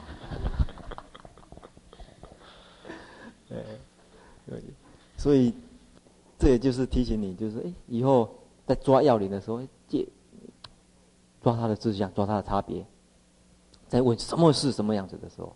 [3.48, 3.64] 对，
[5.18, 5.54] 所以
[6.40, 8.28] 这也就是提醒你，就是哎，以后
[8.66, 10.08] 在抓要领的时候，借，
[11.44, 12.84] 抓他的志向，抓他的差别，
[13.88, 15.56] 在问什么是什么样子的时候，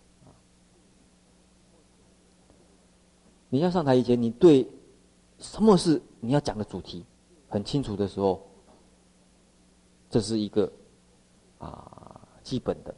[3.49, 4.69] 你要上台以前，你对。
[5.39, 7.03] 什么是你要讲的主题？
[7.49, 8.41] 很清楚的时候，
[10.09, 10.71] 这是一个
[11.57, 12.95] 啊基本的。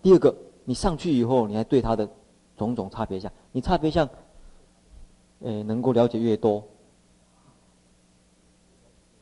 [0.00, 2.08] 第二个，你上去以后，你还对他的
[2.56, 4.08] 种种差别相，你差别相，
[5.40, 6.66] 诶，能够了解越多，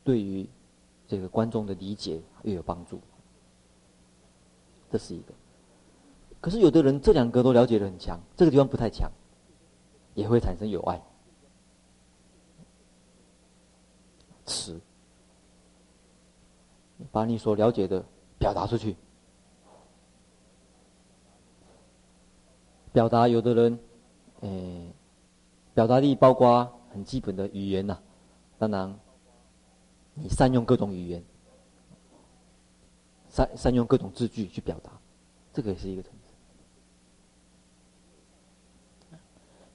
[0.04, 0.48] 对于
[1.06, 3.00] 这个观众的理解越有帮助。
[4.90, 5.34] 这是一个。
[6.40, 9.10] 可是有的人这两个都了解的很强，这个地方不太强，
[10.14, 11.02] 也会产生有爱。
[14.46, 14.80] 词，
[17.12, 18.04] 把你所了解的
[18.38, 18.96] 表达出去。
[22.92, 23.78] 表达有的人，
[24.40, 24.92] 诶，
[25.78, 27.96] 表达力包括很基本的语言呐、
[28.58, 28.98] 当然，
[30.12, 31.22] 你善用各种语言，
[33.28, 34.90] 善善用各种字句去表达，
[35.52, 36.34] 这个也是一个层次。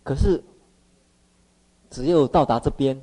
[0.03, 0.43] 可是，
[1.89, 3.01] 只有到达这边。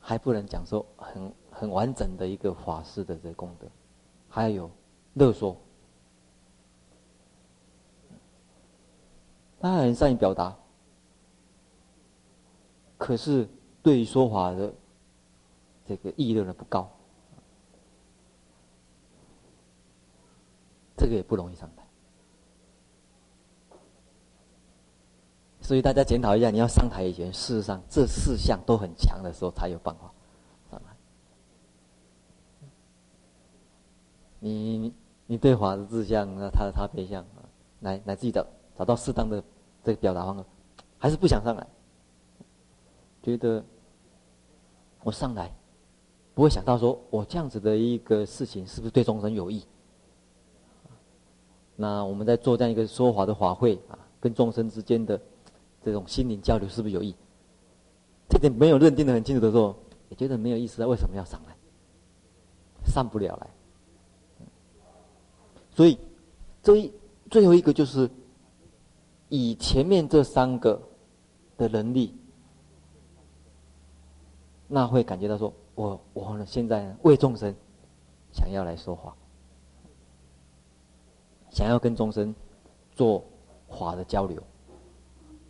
[0.00, 3.66] 还不能讲说很很完整的一个法师的这个功德，
[4.26, 4.70] 还有
[5.12, 5.54] 乐说，
[9.60, 10.56] 他很善于表达，
[12.98, 13.48] 可是
[13.82, 14.74] 对于说法的
[15.86, 16.90] 这个意乐呢不高，
[20.96, 21.84] 这个也不容易上台，
[25.60, 30.12] 所以大家检讨一下，你要上台以前，事实上这四项都很强的时候，才有办法
[30.70, 30.96] 上来。
[34.40, 34.92] 你
[35.26, 37.24] 你对法的志向，那他的差别相，
[37.80, 38.44] 来来自己找
[38.76, 39.42] 找到适当的
[39.84, 40.44] 这个表达方式，
[40.98, 41.66] 还是不想上来？
[43.28, 43.62] 觉得
[45.02, 45.52] 我上来
[46.34, 49.62] 不会想到说我这样子的一个事情是不是对众生有益？
[51.76, 55.20] 那我们在做这样一个说法的法会啊，跟众生之间的。
[55.84, 57.14] 这种心灵交流是不是有益？
[58.28, 59.74] 这点没有认定的很清楚的时候，
[60.10, 60.86] 也觉得没有意思啊。
[60.86, 61.56] 为什么要上来？
[62.84, 63.48] 上不了来。
[65.74, 65.96] 所以，
[66.62, 66.92] 这一
[67.30, 68.10] 最后一个就是
[69.28, 70.82] 以前面这三个
[71.56, 72.12] 的能力，
[74.68, 77.54] 那会感觉到说，我我呢现在为众生
[78.32, 79.16] 想要来说话，
[81.50, 82.34] 想要跟众生
[82.94, 83.24] 做
[83.70, 84.42] 法的交流。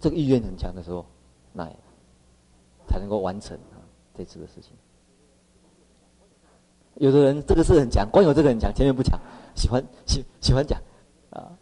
[0.00, 1.04] 这个意愿很强的时候，
[1.52, 1.68] 那
[2.86, 3.58] 才能够完成
[4.14, 4.72] 这次的事情。
[6.94, 9.18] 有的人这个是很强，光有这个很强，前面不强，
[9.56, 10.80] 喜欢喜喜欢讲
[11.30, 11.58] 啊，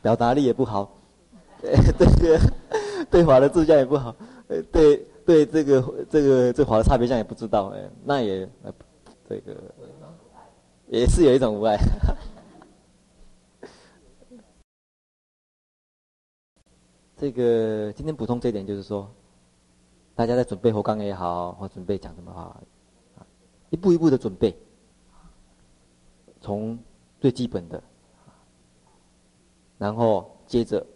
[0.00, 0.90] 表达力也不好，
[1.60, 2.38] 对这个
[3.10, 4.14] 对法的志向也不好，
[4.72, 8.48] 对对这个这个这法的差别相也不知道，哎，那也
[9.28, 9.56] 这个
[10.88, 11.76] 也是有一种无碍。
[17.16, 19.10] 这个今天补充这一点，就是说，
[20.14, 22.60] 大家在准备佛纲也好，或准备讲什么话，
[23.70, 24.54] 一步一步的准备，
[26.42, 26.78] 从
[27.18, 27.82] 最基本的，
[29.78, 30.86] 然后接着，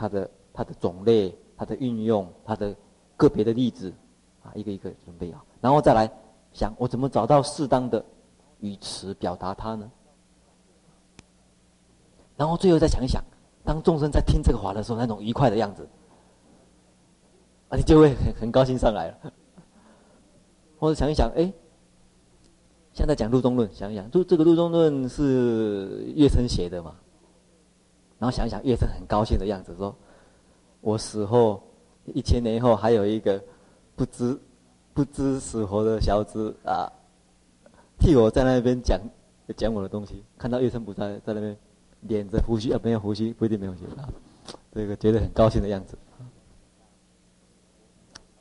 [0.00, 2.74] 它的它的种类、它的运用、它的
[3.18, 3.92] 个别的例子，
[4.42, 6.10] 啊，一个一个准备好，然后再来
[6.54, 8.02] 想我怎么找到适当的
[8.60, 9.90] 语词表达它呢？
[12.34, 13.22] 然后最后再想一想。
[13.62, 15.86] 当众生在听这个话的时候，那种愉快的样子，
[17.68, 19.18] 啊，你就会很很高兴上来了。
[20.80, 21.52] 或者想一想，哎，
[22.94, 26.96] 现在讲路中论，想一想，这这个路中论是月称写的嘛？
[28.20, 29.96] 然后想一想，月生很高兴的样子，说
[30.82, 31.58] ：“我死后
[32.04, 33.42] 一千年以后，还有一个
[33.96, 34.38] 不知
[34.92, 36.86] 不知死活的小子啊，
[37.98, 39.00] 替我在那边讲
[39.56, 40.22] 讲我的东西。
[40.36, 41.56] 看到月生不在，在那边
[42.02, 44.06] 脸着胡须啊，没有胡须，不一定没有胡须啊。
[44.74, 45.96] 这个觉得很高兴的样子。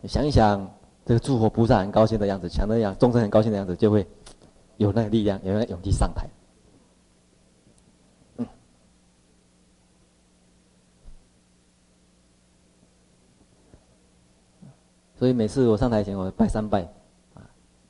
[0.01, 0.69] 你想一想，
[1.05, 4.05] 这个诸佛菩萨很高兴的样子，想那样众生很高兴的样子，就会
[4.75, 6.27] 有那个力量，有那个勇气上台。”
[15.19, 16.81] 所以每次我上台前，我拜三拜，
[17.33, 17.43] 啊，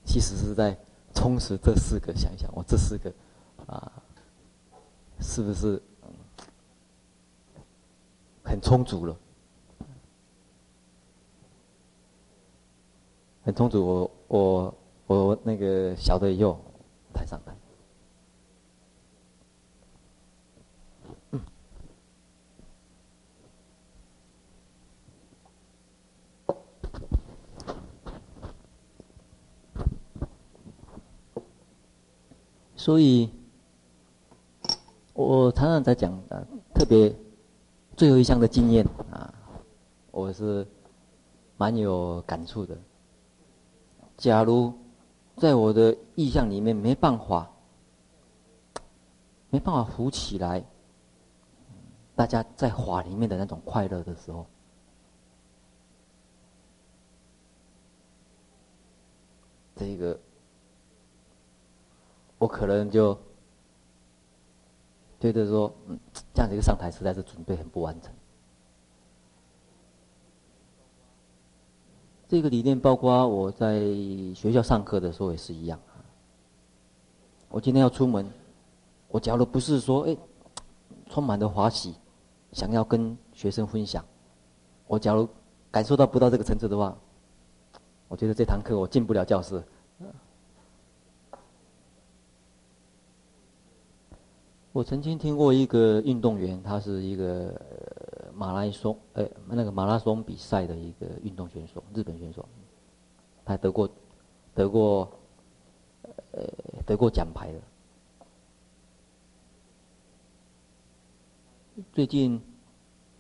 [0.04, 0.76] 其实是在
[1.14, 2.12] 充实这四个。
[2.16, 3.14] 想一想，我这四个，
[3.68, 3.92] 啊，
[5.20, 5.80] 是不是
[8.44, 9.16] 很充足了？
[13.44, 14.76] 很充足，我我
[15.28, 16.60] 我那个小的又
[17.14, 17.54] 台上台。
[32.80, 33.30] 所以，
[35.12, 37.14] 我常常在讲啊，特别
[37.98, 39.34] 最后一项的经验啊，
[40.12, 40.66] 我是
[41.58, 42.78] 蛮有感触的。
[44.16, 44.74] 假如
[45.36, 47.52] 在我的意象里面没办法，
[49.50, 50.64] 没办法浮起来，
[52.16, 54.46] 大家在法里面的那种快乐的时候，
[59.76, 60.18] 这个。
[62.40, 63.16] 我可能就
[65.20, 66.00] 觉得说，嗯，
[66.34, 68.12] 这样的一个上台实在是准备很不完整。
[72.28, 73.80] 这个理念包括我在
[74.34, 75.80] 学校上课的时候也是一样。
[77.50, 78.32] 我今天要出门，
[79.10, 80.16] 我假如不是说，哎，
[81.10, 81.96] 充满了欢喜，
[82.52, 84.06] 想要跟学生分享，
[84.88, 85.28] 我假如
[85.72, 86.96] 感受到不到这个层次的话，
[88.08, 89.62] 我觉得这堂课我进不了教室。
[94.72, 97.60] 我曾经听过一个运动员，他是一个
[98.36, 102.48] 马拉松，呃，那个马拉松比赛的一个运动选手，日本选手，
[103.44, 103.90] 他得过，
[104.54, 105.12] 得过，
[106.32, 106.44] 呃，
[106.86, 107.60] 得过奖牌的。
[111.92, 112.40] 最近，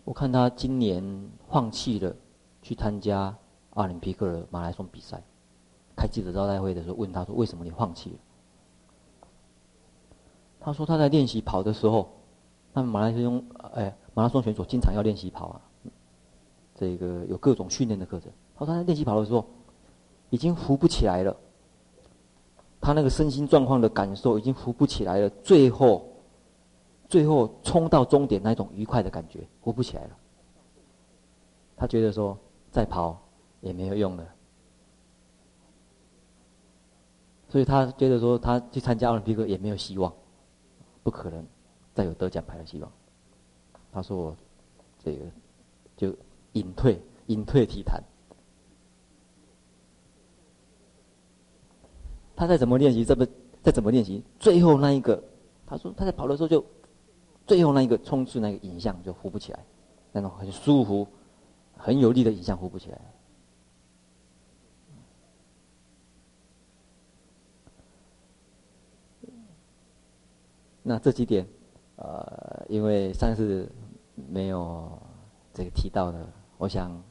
[0.03, 2.15] 我看他今年放弃了
[2.61, 3.35] 去参加
[3.71, 5.23] 奥林匹克的马拉松比赛，
[5.95, 8.17] 开记者招待会的时候问他说：“为什么你放弃了？”
[10.59, 12.09] 他说他在练习跑的时候，
[12.73, 13.43] 那马拉松，
[13.73, 15.61] 哎，马拉松选手经常要练习跑啊，
[16.75, 18.31] 这个有各种训练的课程。
[18.55, 19.45] 他说他在练习跑的时候，
[20.29, 21.35] 已经扶不起来了。
[22.81, 25.29] 他那个身心状况的感受已经扶不起来了。
[25.29, 26.07] 最后，
[27.07, 30.17] 最后冲到终点那种愉快的感觉，扶不起来了。
[31.75, 32.37] 他觉得说
[32.71, 33.17] 再跑
[33.61, 34.27] 也没有用了，
[37.47, 40.13] 所以他觉得说他去参加奥林匹克也没有希望。
[41.09, 41.43] 不可能
[41.95, 42.91] 再有得奖牌的希望。
[43.91, 44.37] 他说：“我
[45.03, 45.25] 这个
[45.97, 46.15] 就
[46.51, 47.99] 隐退，隐退体坛。
[52.35, 53.25] 他再怎么练习，这不
[53.63, 55.19] 再怎么练习，最后那一个，
[55.65, 56.63] 他说他在跑的时候就
[57.47, 59.65] 最后那一个冲刺那个影像就浮不起来，
[60.11, 61.07] 那种很舒服、
[61.75, 63.01] 很有力的影像浮不起来。”
[70.81, 71.45] 那这几点，
[71.97, 73.69] 呃，因为上次
[74.15, 74.89] 没有
[75.53, 77.03] 这个提到的，我想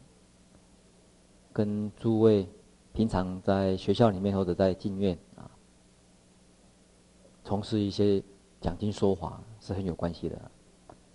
[1.52, 2.48] 跟诸位
[2.92, 5.50] 平常在学校里面或者在经院啊，
[7.44, 8.22] 从事一些
[8.60, 10.50] 讲经说法是很有关系的。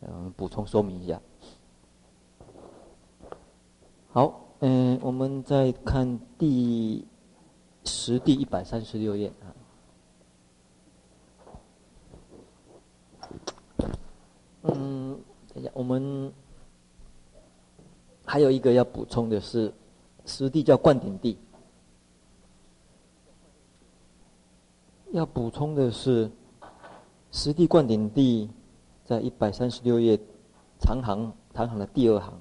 [0.01, 1.21] 嗯，补充说明一下。
[4.09, 7.07] 好，嗯，我们再看第
[7.83, 9.55] 十第一百三十六页啊。
[14.63, 15.19] 嗯，
[15.53, 16.31] 等一下，我们
[18.23, 19.69] 还有一个要补充的是，
[20.25, 21.37] 实地叫灌顶地。
[25.11, 26.31] 要补充的是，
[27.33, 28.49] 实地灌顶地
[29.03, 30.17] 在一百三十六页
[30.79, 32.33] 长行长行的第二行，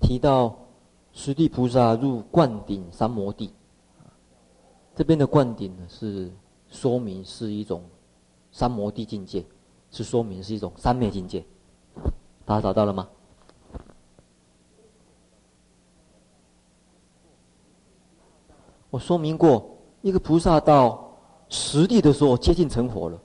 [0.00, 0.56] 提到
[1.12, 3.52] 实地菩萨入灌顶三摩地。
[4.94, 6.30] 这边的灌顶呢，是
[6.70, 7.82] 说明是一种。
[8.56, 9.44] 三摩地境界
[9.90, 11.44] 是说明是一种三昧境界。
[12.46, 13.06] 大家找到了吗？
[18.88, 21.18] 我说明过一个菩萨到
[21.50, 23.20] 十地的时候接近成佛了。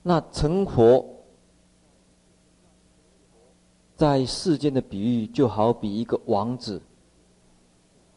[0.00, 1.04] 那成佛
[3.96, 6.80] 在世间的比喻就好比一个王子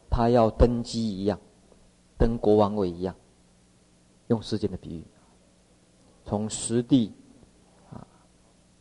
[0.08, 1.36] 他要登基一样。
[2.18, 3.14] 登国王位一样。
[4.26, 5.04] 用世间的比喻，
[6.26, 7.14] 从实地
[7.90, 8.06] 啊，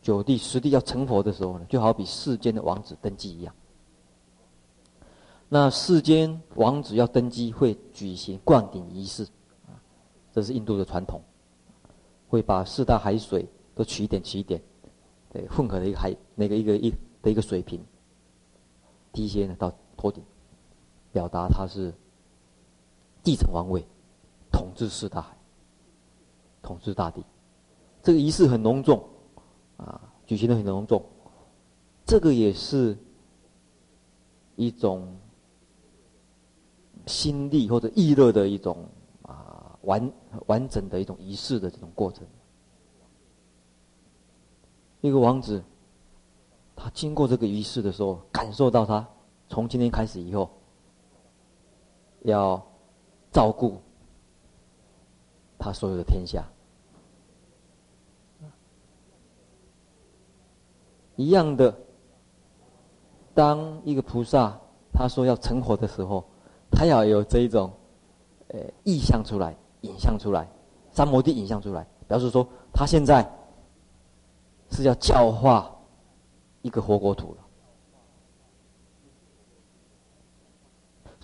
[0.01, 3.55] 九地实地要成佛的时候呢，就好比世间的王子登基一样。
[5.47, 9.25] 那世间王子要登基，会举行灌顶仪式，
[10.33, 11.21] 这是印度的传统。
[12.27, 14.61] 会把四大海水都取一点取一点，
[15.31, 17.81] 对，混合的一个海那个一个一的一个水瓶，
[19.13, 20.21] 提些呢到头顶，
[21.13, 21.93] 表达他是
[23.27, 23.85] 继承王位，
[24.49, 25.37] 统治四大海，
[26.61, 27.21] 统治大地。
[28.01, 29.03] 这个仪式很隆重，
[29.75, 31.03] 啊，举行的很隆重。
[32.05, 32.97] 这个也是
[34.55, 35.13] 一种
[37.05, 38.87] 心力或者意乐的一种
[39.23, 39.77] 啊。
[39.81, 40.09] 完
[40.45, 42.25] 完整的一种仪式的这种过程，
[45.01, 45.61] 一个王子，
[46.77, 49.05] 他经过这个仪式的时候，感受到他
[49.49, 50.49] 从今天开始以后，
[52.21, 52.65] 要
[53.37, 53.79] 照顾
[55.59, 56.43] 他所有的天下。
[61.15, 61.77] 一样的，
[63.35, 64.59] 当一个菩萨
[64.91, 66.25] 他说要成佛的时候，
[66.71, 67.71] 他要有这一种
[68.47, 69.55] 呃意象出来。
[69.81, 70.49] 影像出来，
[70.91, 73.23] 三摩地影像出来，表示说他现在
[74.71, 75.71] 是要教化
[76.63, 77.37] 一个活国土。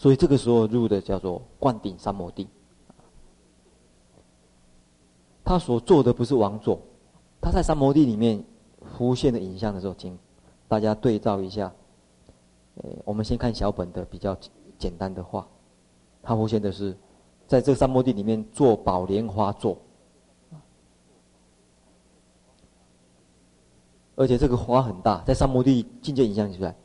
[0.04, 2.46] 所以这个时候入的叫做灌顶三摩地。
[5.46, 6.78] 他所做的不是王座，
[7.40, 8.44] 他在三摩地里面
[8.98, 10.20] 浮现的影像的时候，请
[10.68, 11.72] 大家对照一下。
[12.76, 14.38] 呃，我们先看小本的比较
[14.78, 15.48] 简单的话，
[16.22, 16.98] 他浮现的是。
[17.48, 19.78] 在这三摩地里面做宝莲花座，
[24.16, 26.76] 而且这个花很大，在三摩地境界影像出来，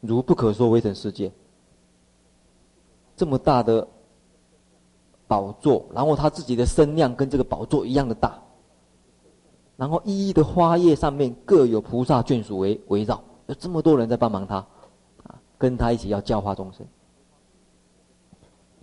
[0.00, 1.32] 如不可说微尘世界。
[3.20, 3.86] 这么大的
[5.28, 8.42] 宝座，然后他自己的身量跟这个宝座一样的大，
[9.76, 14.56] 然后一一的花叶上面各有菩萨眷属围围绕，有这么多人在帮忙他，
[15.24, 16.86] 啊，跟他一起要教化众生。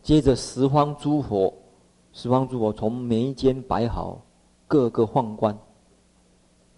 [0.03, 1.51] 接着十方诸佛，
[2.13, 4.21] 十方诸佛从眉间摆好
[4.67, 5.57] 各个宦官，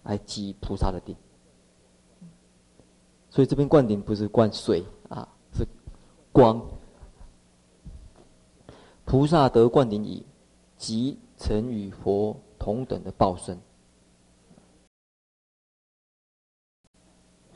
[0.04, 1.14] 来挤菩萨的顶。
[3.28, 5.66] 所以这边灌顶不是灌水啊，是
[6.32, 6.58] 光。
[9.10, 10.24] 菩萨得灌顶已，
[10.76, 13.58] 即成与佛同等的报身。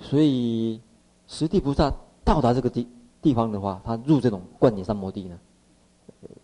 [0.01, 0.81] 所以
[1.29, 1.95] 十地菩萨
[2.25, 2.89] 到达这个地
[3.23, 5.39] 地方的话，他入这种灌顶三摩地呢。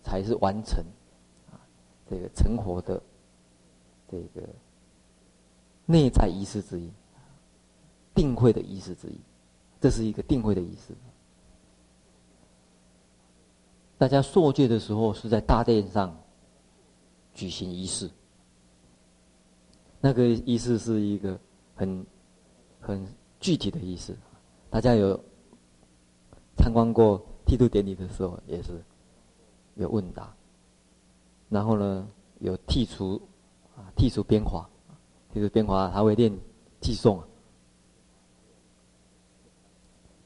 [0.00, 0.78] 才是完成
[1.50, 1.58] 啊，
[2.08, 3.02] 这个成佛的
[4.08, 4.46] 这个
[5.86, 6.88] 内在仪式之一，
[8.14, 9.18] 定慧的仪式之一，
[9.80, 10.94] 这是一个定慧的仪式。
[14.01, 16.18] 大家受戒的时候是在大殿上
[17.34, 18.09] 举行仪式，
[20.01, 21.38] 那个仪式是一个
[21.74, 22.07] 很
[22.80, 23.07] 很
[23.40, 24.16] 具体的仪式。
[24.70, 25.22] 大家有
[26.57, 28.82] 参观过剃度典礼的时候，也是。
[29.74, 30.34] 有问答，
[31.51, 33.20] 然后呢，有剃除
[33.76, 34.66] 啊，剃除边华，
[35.32, 36.32] 剃除边华，他会念
[36.80, 37.22] 偈颂，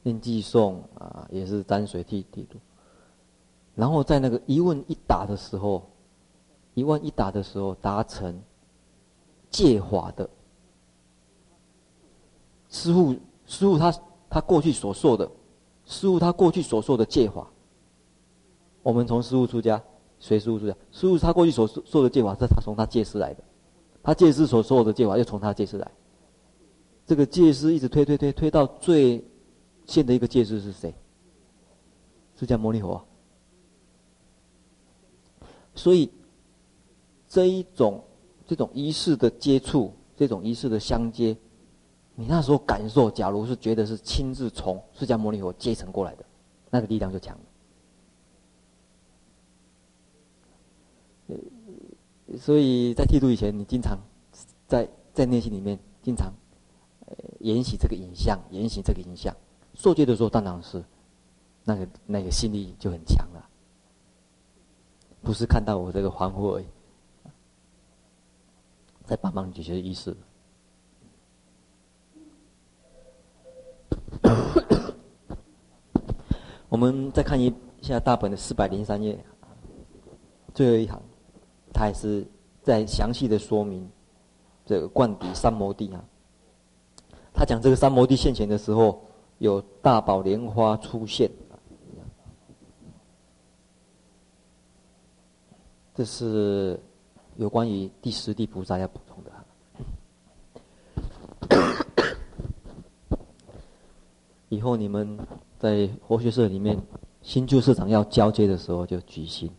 [0.01, 2.57] 念寄送啊，也是沾水剃剃度。
[3.75, 5.85] 然后在那个一问一答的时候，
[6.73, 8.41] 一问一答的时候达成
[9.49, 10.29] 戒法的
[12.69, 13.13] 师傅，
[13.45, 13.93] 师傅他
[14.29, 15.29] 他过去所受的，
[15.85, 17.47] 师傅他过去所受的戒法。
[18.81, 19.81] 我们从师傅出家，
[20.19, 20.75] 随师傅出家。
[20.91, 23.43] 师傅他过去所受的戒法，是他从他戒师来的。
[24.03, 25.91] 他戒师所受的戒法，又从他戒师来。
[27.05, 29.23] 这个戒师一直推推推推到最
[29.85, 30.93] 现的一个戒师是谁？
[32.37, 33.03] 释迦牟尼佛。
[35.75, 36.09] 所以
[37.27, 38.03] 这一种
[38.47, 41.35] 这种仪式的接触，这种仪式的相接，
[42.15, 46.25] 你那时候感受，假如是觉得是亲自从释迦牟尼佛接承过来的，
[46.69, 47.41] 那个力量就强了。
[52.39, 53.99] 所以在剃度以前，你经常
[54.67, 56.33] 在在内心里面经常
[57.05, 59.35] 呃沿袭这个影像，沿袭这个影像。
[59.73, 60.83] 受戒的时候，当然是
[61.63, 63.27] 那个那个心力就很强，
[65.25, 66.65] 不是看到我这个欢呼而已，
[69.05, 70.15] 在帮忙解决意思。
[76.69, 77.51] 我们再看一
[77.81, 79.17] 下大本的四百零三页，
[80.53, 81.01] 最后一行，
[81.73, 82.23] 他也是
[82.61, 83.89] 在详细的说明
[84.63, 86.05] 这个灌顶三摩地啊。
[87.33, 89.03] 他讲这个三摩地现前的时候，
[89.39, 91.27] 有大宝莲花出现，
[95.95, 96.77] 这是
[97.37, 99.31] 有关于第十地菩萨要补充的。
[104.49, 105.17] 以后你们
[105.57, 106.77] 在活学社里面，
[107.21, 109.49] 新旧社长要交接的时候，就举行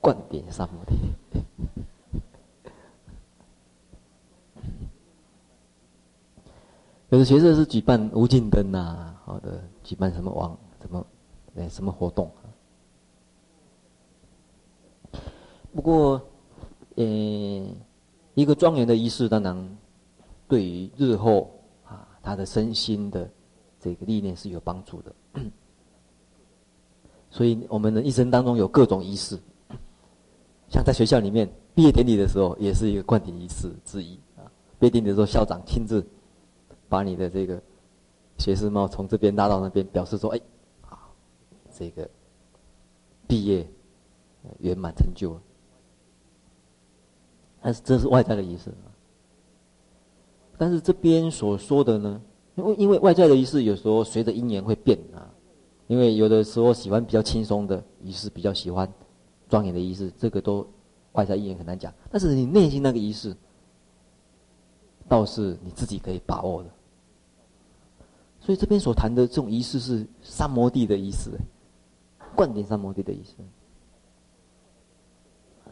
[0.00, 0.96] 灌顶三摩地。
[7.10, 11.06] 有的学社是举办无尽灯呐，好的，举办什么网什么
[11.56, 12.28] 哎什么活动。
[15.74, 16.20] 不过，
[16.96, 17.04] 呃，
[18.34, 19.78] 一个庄严的仪式，当然
[20.48, 21.50] 对于日后
[21.84, 23.28] 啊他的身心的。
[23.84, 25.12] 这个历练是有帮助的，
[27.30, 29.36] 所以我们的一生当中有各种仪式，
[30.68, 34.46] 像在学校里面毕业典礼的时候，也是一个灌顶仪式之一啊。
[34.78, 36.06] 毕业典礼的时候，校长亲自
[36.88, 37.60] 把你的这个
[38.38, 40.40] 学士帽从这边拉到那边，表示说：“哎，
[40.82, 41.10] 啊，
[41.76, 42.08] 这个
[43.26, 43.68] 毕业
[44.60, 45.42] 圆满成就了。”
[47.62, 48.72] 但是这是外在的仪式，
[50.58, 52.20] 但是这边所说的呢？
[52.56, 55.30] 因为因为外在的仪式有时候随着因缘会变啊，
[55.86, 58.92] 因为有的时候喜欢比较轻松的仪式，比较喜欢
[59.48, 60.66] 庄严的仪式，这个都
[61.12, 61.92] 外在因缘很难讲。
[62.10, 63.34] 但是你内心那个仪式，
[65.08, 66.68] 倒是你自己可以把握的。
[68.40, 71.30] 所以这边所谈的这种仪式是三摩地的仪式，
[72.34, 73.32] 灌顶三摩地的仪式。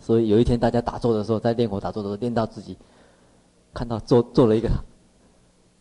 [0.01, 2.77] 所以有一天大家打坐的时候，在练火打坐的时候，练到自己
[3.73, 4.69] 看到坐坐了一个。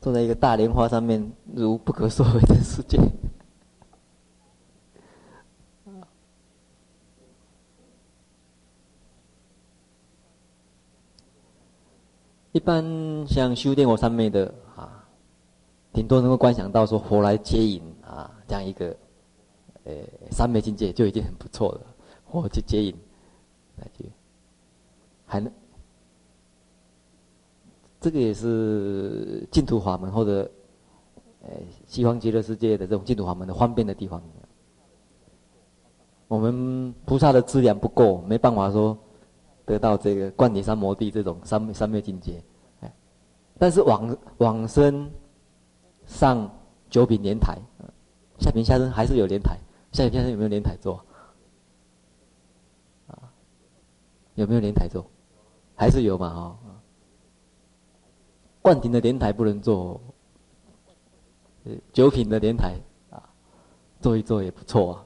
[0.01, 2.97] 坐在一个大莲花上面，如不可说为的世界。
[12.53, 12.82] 一般
[13.28, 15.03] 像修炼火三昧的啊，
[15.91, 18.95] 顶多能够观想到说火来接引啊，这样一个，
[19.84, 19.93] 呃，
[20.32, 21.82] 三昧境界就已经很不错了。
[22.24, 22.95] 火去接引，
[23.80, 24.09] 那就
[25.25, 25.51] 还能。
[28.01, 30.49] 这个也是净土法门或者，
[31.41, 31.49] 呃，
[31.86, 34.21] 西方极乐世界的这种净土法门的方便的地方。
[36.27, 38.97] 我们菩萨的资粮不够，没办法说
[39.65, 42.41] 得到这个灌顶三摩地这种三三昧境界。
[42.82, 42.93] 哎，
[43.57, 45.09] 但是往往生
[46.05, 46.49] 上
[46.89, 47.57] 九品莲台，
[48.39, 49.57] 下品下生还是有莲台。
[49.91, 51.03] 下品下生有没有莲台座？
[53.07, 53.34] 啊，
[54.39, 55.05] 有没有莲台做？
[55.75, 56.29] 还是有嘛？
[56.33, 56.57] 哈。
[58.61, 59.99] 灌顶的莲台不能坐，
[61.91, 62.75] 九品的莲台
[63.09, 63.21] 啊，
[63.99, 65.05] 做一做也不错啊。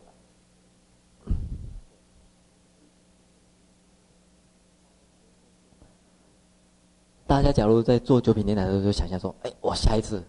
[7.26, 10.24] 大家假如在做九品莲台的时候，就想象说：“哎，我下一次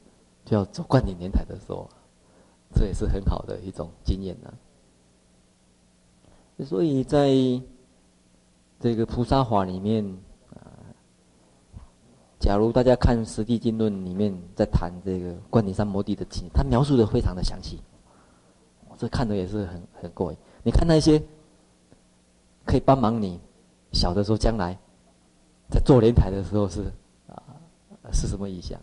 [0.47, 1.87] 就要坐灌顶莲台的时候，
[2.75, 4.55] 这也是很好的一种经验呢、”
[6.65, 7.29] 所以在
[8.81, 10.05] 这个菩萨法里面。
[10.51, 10.61] 啊
[12.41, 17.81] 假如大家看《十地经论》里面在谈这个观顶山摩地的情，他描述的非常的详细，
[18.99, 20.37] 这看的也是很很过瘾。
[20.63, 21.23] 你看那些
[22.67, 23.41] 可以帮忙你，
[23.93, 24.77] 小的时候将来
[25.71, 26.83] 在做莲台的时候是
[27.29, 27.43] 啊
[28.13, 28.79] 是什么意象？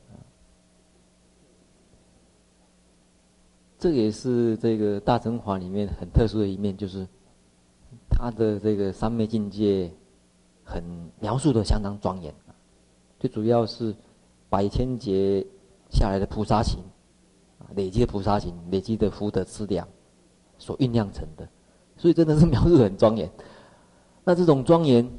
[3.77, 7.07] 这也是这个大乘法里面很特殊的一面，就是
[8.21, 9.89] 他的这个三昧境界
[10.63, 10.83] 很
[11.19, 12.31] 描述的相当庄严。
[13.19, 13.95] 最主要是
[14.47, 15.43] 百千劫
[15.89, 16.83] 下来的菩萨行，
[17.75, 19.87] 累积的菩萨行，累积的福德资粮
[20.59, 21.49] 所酝酿成的，
[21.97, 23.27] 所以真的是描述很庄严。
[24.23, 25.09] 那这种庄严，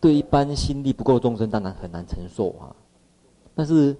[0.00, 2.74] 对一般心力不够众生当然很难承受啊。
[3.54, 3.96] 但是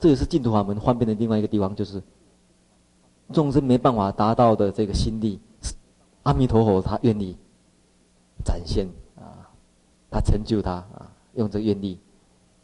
[0.00, 2.02] 这也是净土法门方便的另外一个地方，就是
[3.32, 5.38] 众生没办法达到的这个心力，
[6.24, 7.36] 阿弥陀佛他愿意
[8.44, 9.48] 展现啊，
[10.10, 11.98] 他成就他啊，用这个愿力。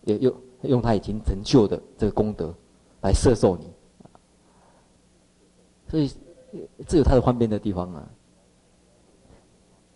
[0.05, 2.53] 也用用他已经成就的这个功德
[3.03, 3.71] 来摄受你，
[5.87, 6.11] 所以
[6.89, 8.05] 这有他的方便的地方啊。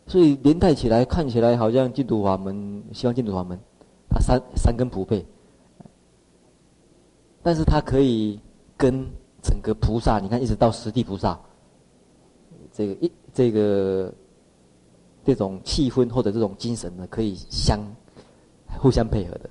[0.06, 3.58] 所以连带起来看起来好像净土法门，希望净土法门，
[4.08, 5.26] 它三三根普被，
[7.42, 8.38] 但是它可以
[8.76, 9.04] 跟
[9.42, 11.36] 整个菩萨，你看一直到十地菩萨，
[12.70, 14.14] 这个一这个
[15.26, 17.80] 这种气氛或者这种精神呢，可以相
[18.78, 19.50] 互相配合的。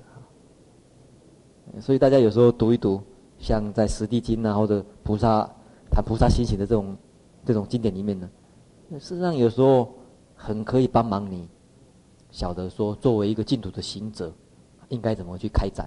[1.80, 2.98] 所以大家有时候读一读，
[3.38, 5.46] 像在《十地经》啊，或者菩萨
[5.90, 6.96] 谈菩萨心行的这种
[7.44, 8.30] 这种经典里面呢，
[8.92, 9.92] 事实上有时候
[10.34, 11.46] 很可以帮忙你
[12.30, 14.32] 晓得说，作为一个净土的行者，
[14.88, 15.86] 应该怎么去开展。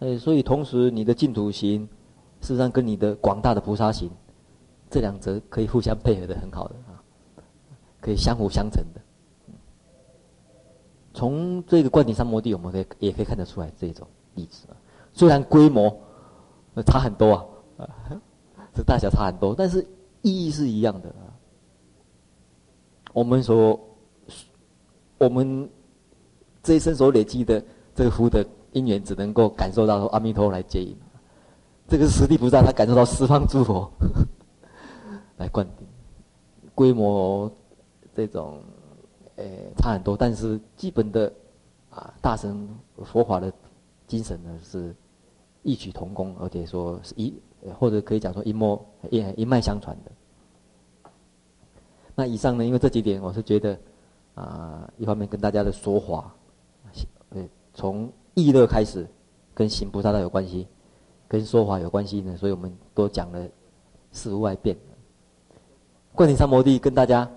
[0.00, 1.88] 呃，所以同时你的净土行，
[2.40, 4.10] 事实上跟你的广大的菩萨行，
[4.90, 6.74] 这两者可以互相配合的很好的，
[8.06, 9.00] 可以相辅相成的。
[11.12, 14.76] 从这个灌顶三摩地，我们可以也可以看得出来这种例子啊。
[15.12, 15.92] 虽然规模
[16.86, 17.32] 差很多
[17.76, 17.90] 啊，
[18.72, 19.84] 这大小差很多，但是
[20.22, 21.34] 意义是一样的啊。
[23.12, 23.80] 我们所
[25.18, 25.68] 我们
[26.62, 27.60] 这一生所累积的
[27.92, 30.96] 这个福德因缘，只能够感受到阿弥陀来接引。
[31.88, 33.90] 这个是十地菩萨，他感受到十方诸佛
[35.38, 35.88] 来灌顶，
[36.72, 37.50] 规模
[38.16, 38.62] 这种。
[39.38, 39.44] 呃，
[39.76, 41.30] 差很多，但是基本的
[41.90, 42.66] 啊，大乘
[43.04, 43.52] 佛法的
[44.06, 44.96] 精神呢是
[45.62, 47.34] 异曲同工，而且说是一
[47.78, 51.10] 或者可以讲说一脉一一脉相传的。
[52.14, 53.78] 那以上呢，因为这几点，我是觉得
[54.34, 56.34] 啊，一方面跟大家的说法，
[57.28, 59.06] 呃，从意乐开始，
[59.52, 60.66] 跟行菩萨道有关系，
[61.28, 63.46] 跟说法有关系呢，所以我们都讲了
[64.12, 64.74] 四无碍辩。
[66.14, 67.30] 灌顶三摩地跟大家。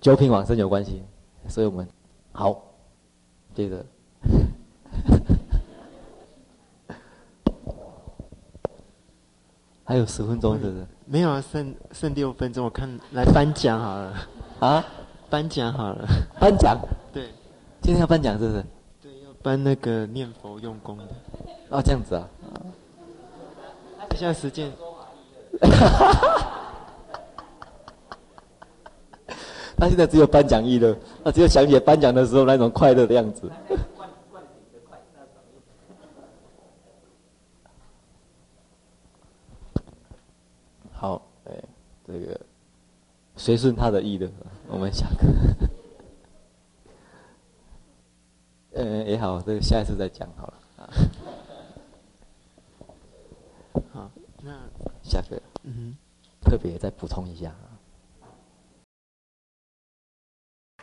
[0.00, 1.02] 九品往生有关系，
[1.48, 1.86] 所以我们
[2.32, 2.60] 好，
[3.54, 3.84] 接着，
[9.84, 10.86] 还有十分钟是不是？
[11.04, 14.14] 没有啊，剩剩六分钟，我看来颁奖好了。
[14.60, 14.84] 啊？
[15.30, 16.06] 颁奖好了。
[16.38, 16.78] 颁奖？
[17.12, 17.28] 对。
[17.80, 18.64] 今天要颁奖是不是？
[19.02, 21.04] 对，要颁那个念佛用功的。
[21.70, 22.28] 哦，这样子啊。
[24.14, 24.70] 现在时间。
[29.78, 33.48] 他现在只有颁奖意乐，他只有想起颁奖的时候那种快乐的样子。
[40.92, 41.52] 好，哎，
[42.04, 42.40] 这个
[43.36, 44.28] 随顺他的意的，
[44.66, 45.28] 我们下课。
[48.74, 50.54] 嗯，也好，这个下一次再讲好了。
[53.92, 54.10] 好，
[54.42, 54.52] 那
[55.04, 55.40] 下课。
[55.62, 55.96] 嗯哼，
[56.40, 57.54] 特别再补充一下。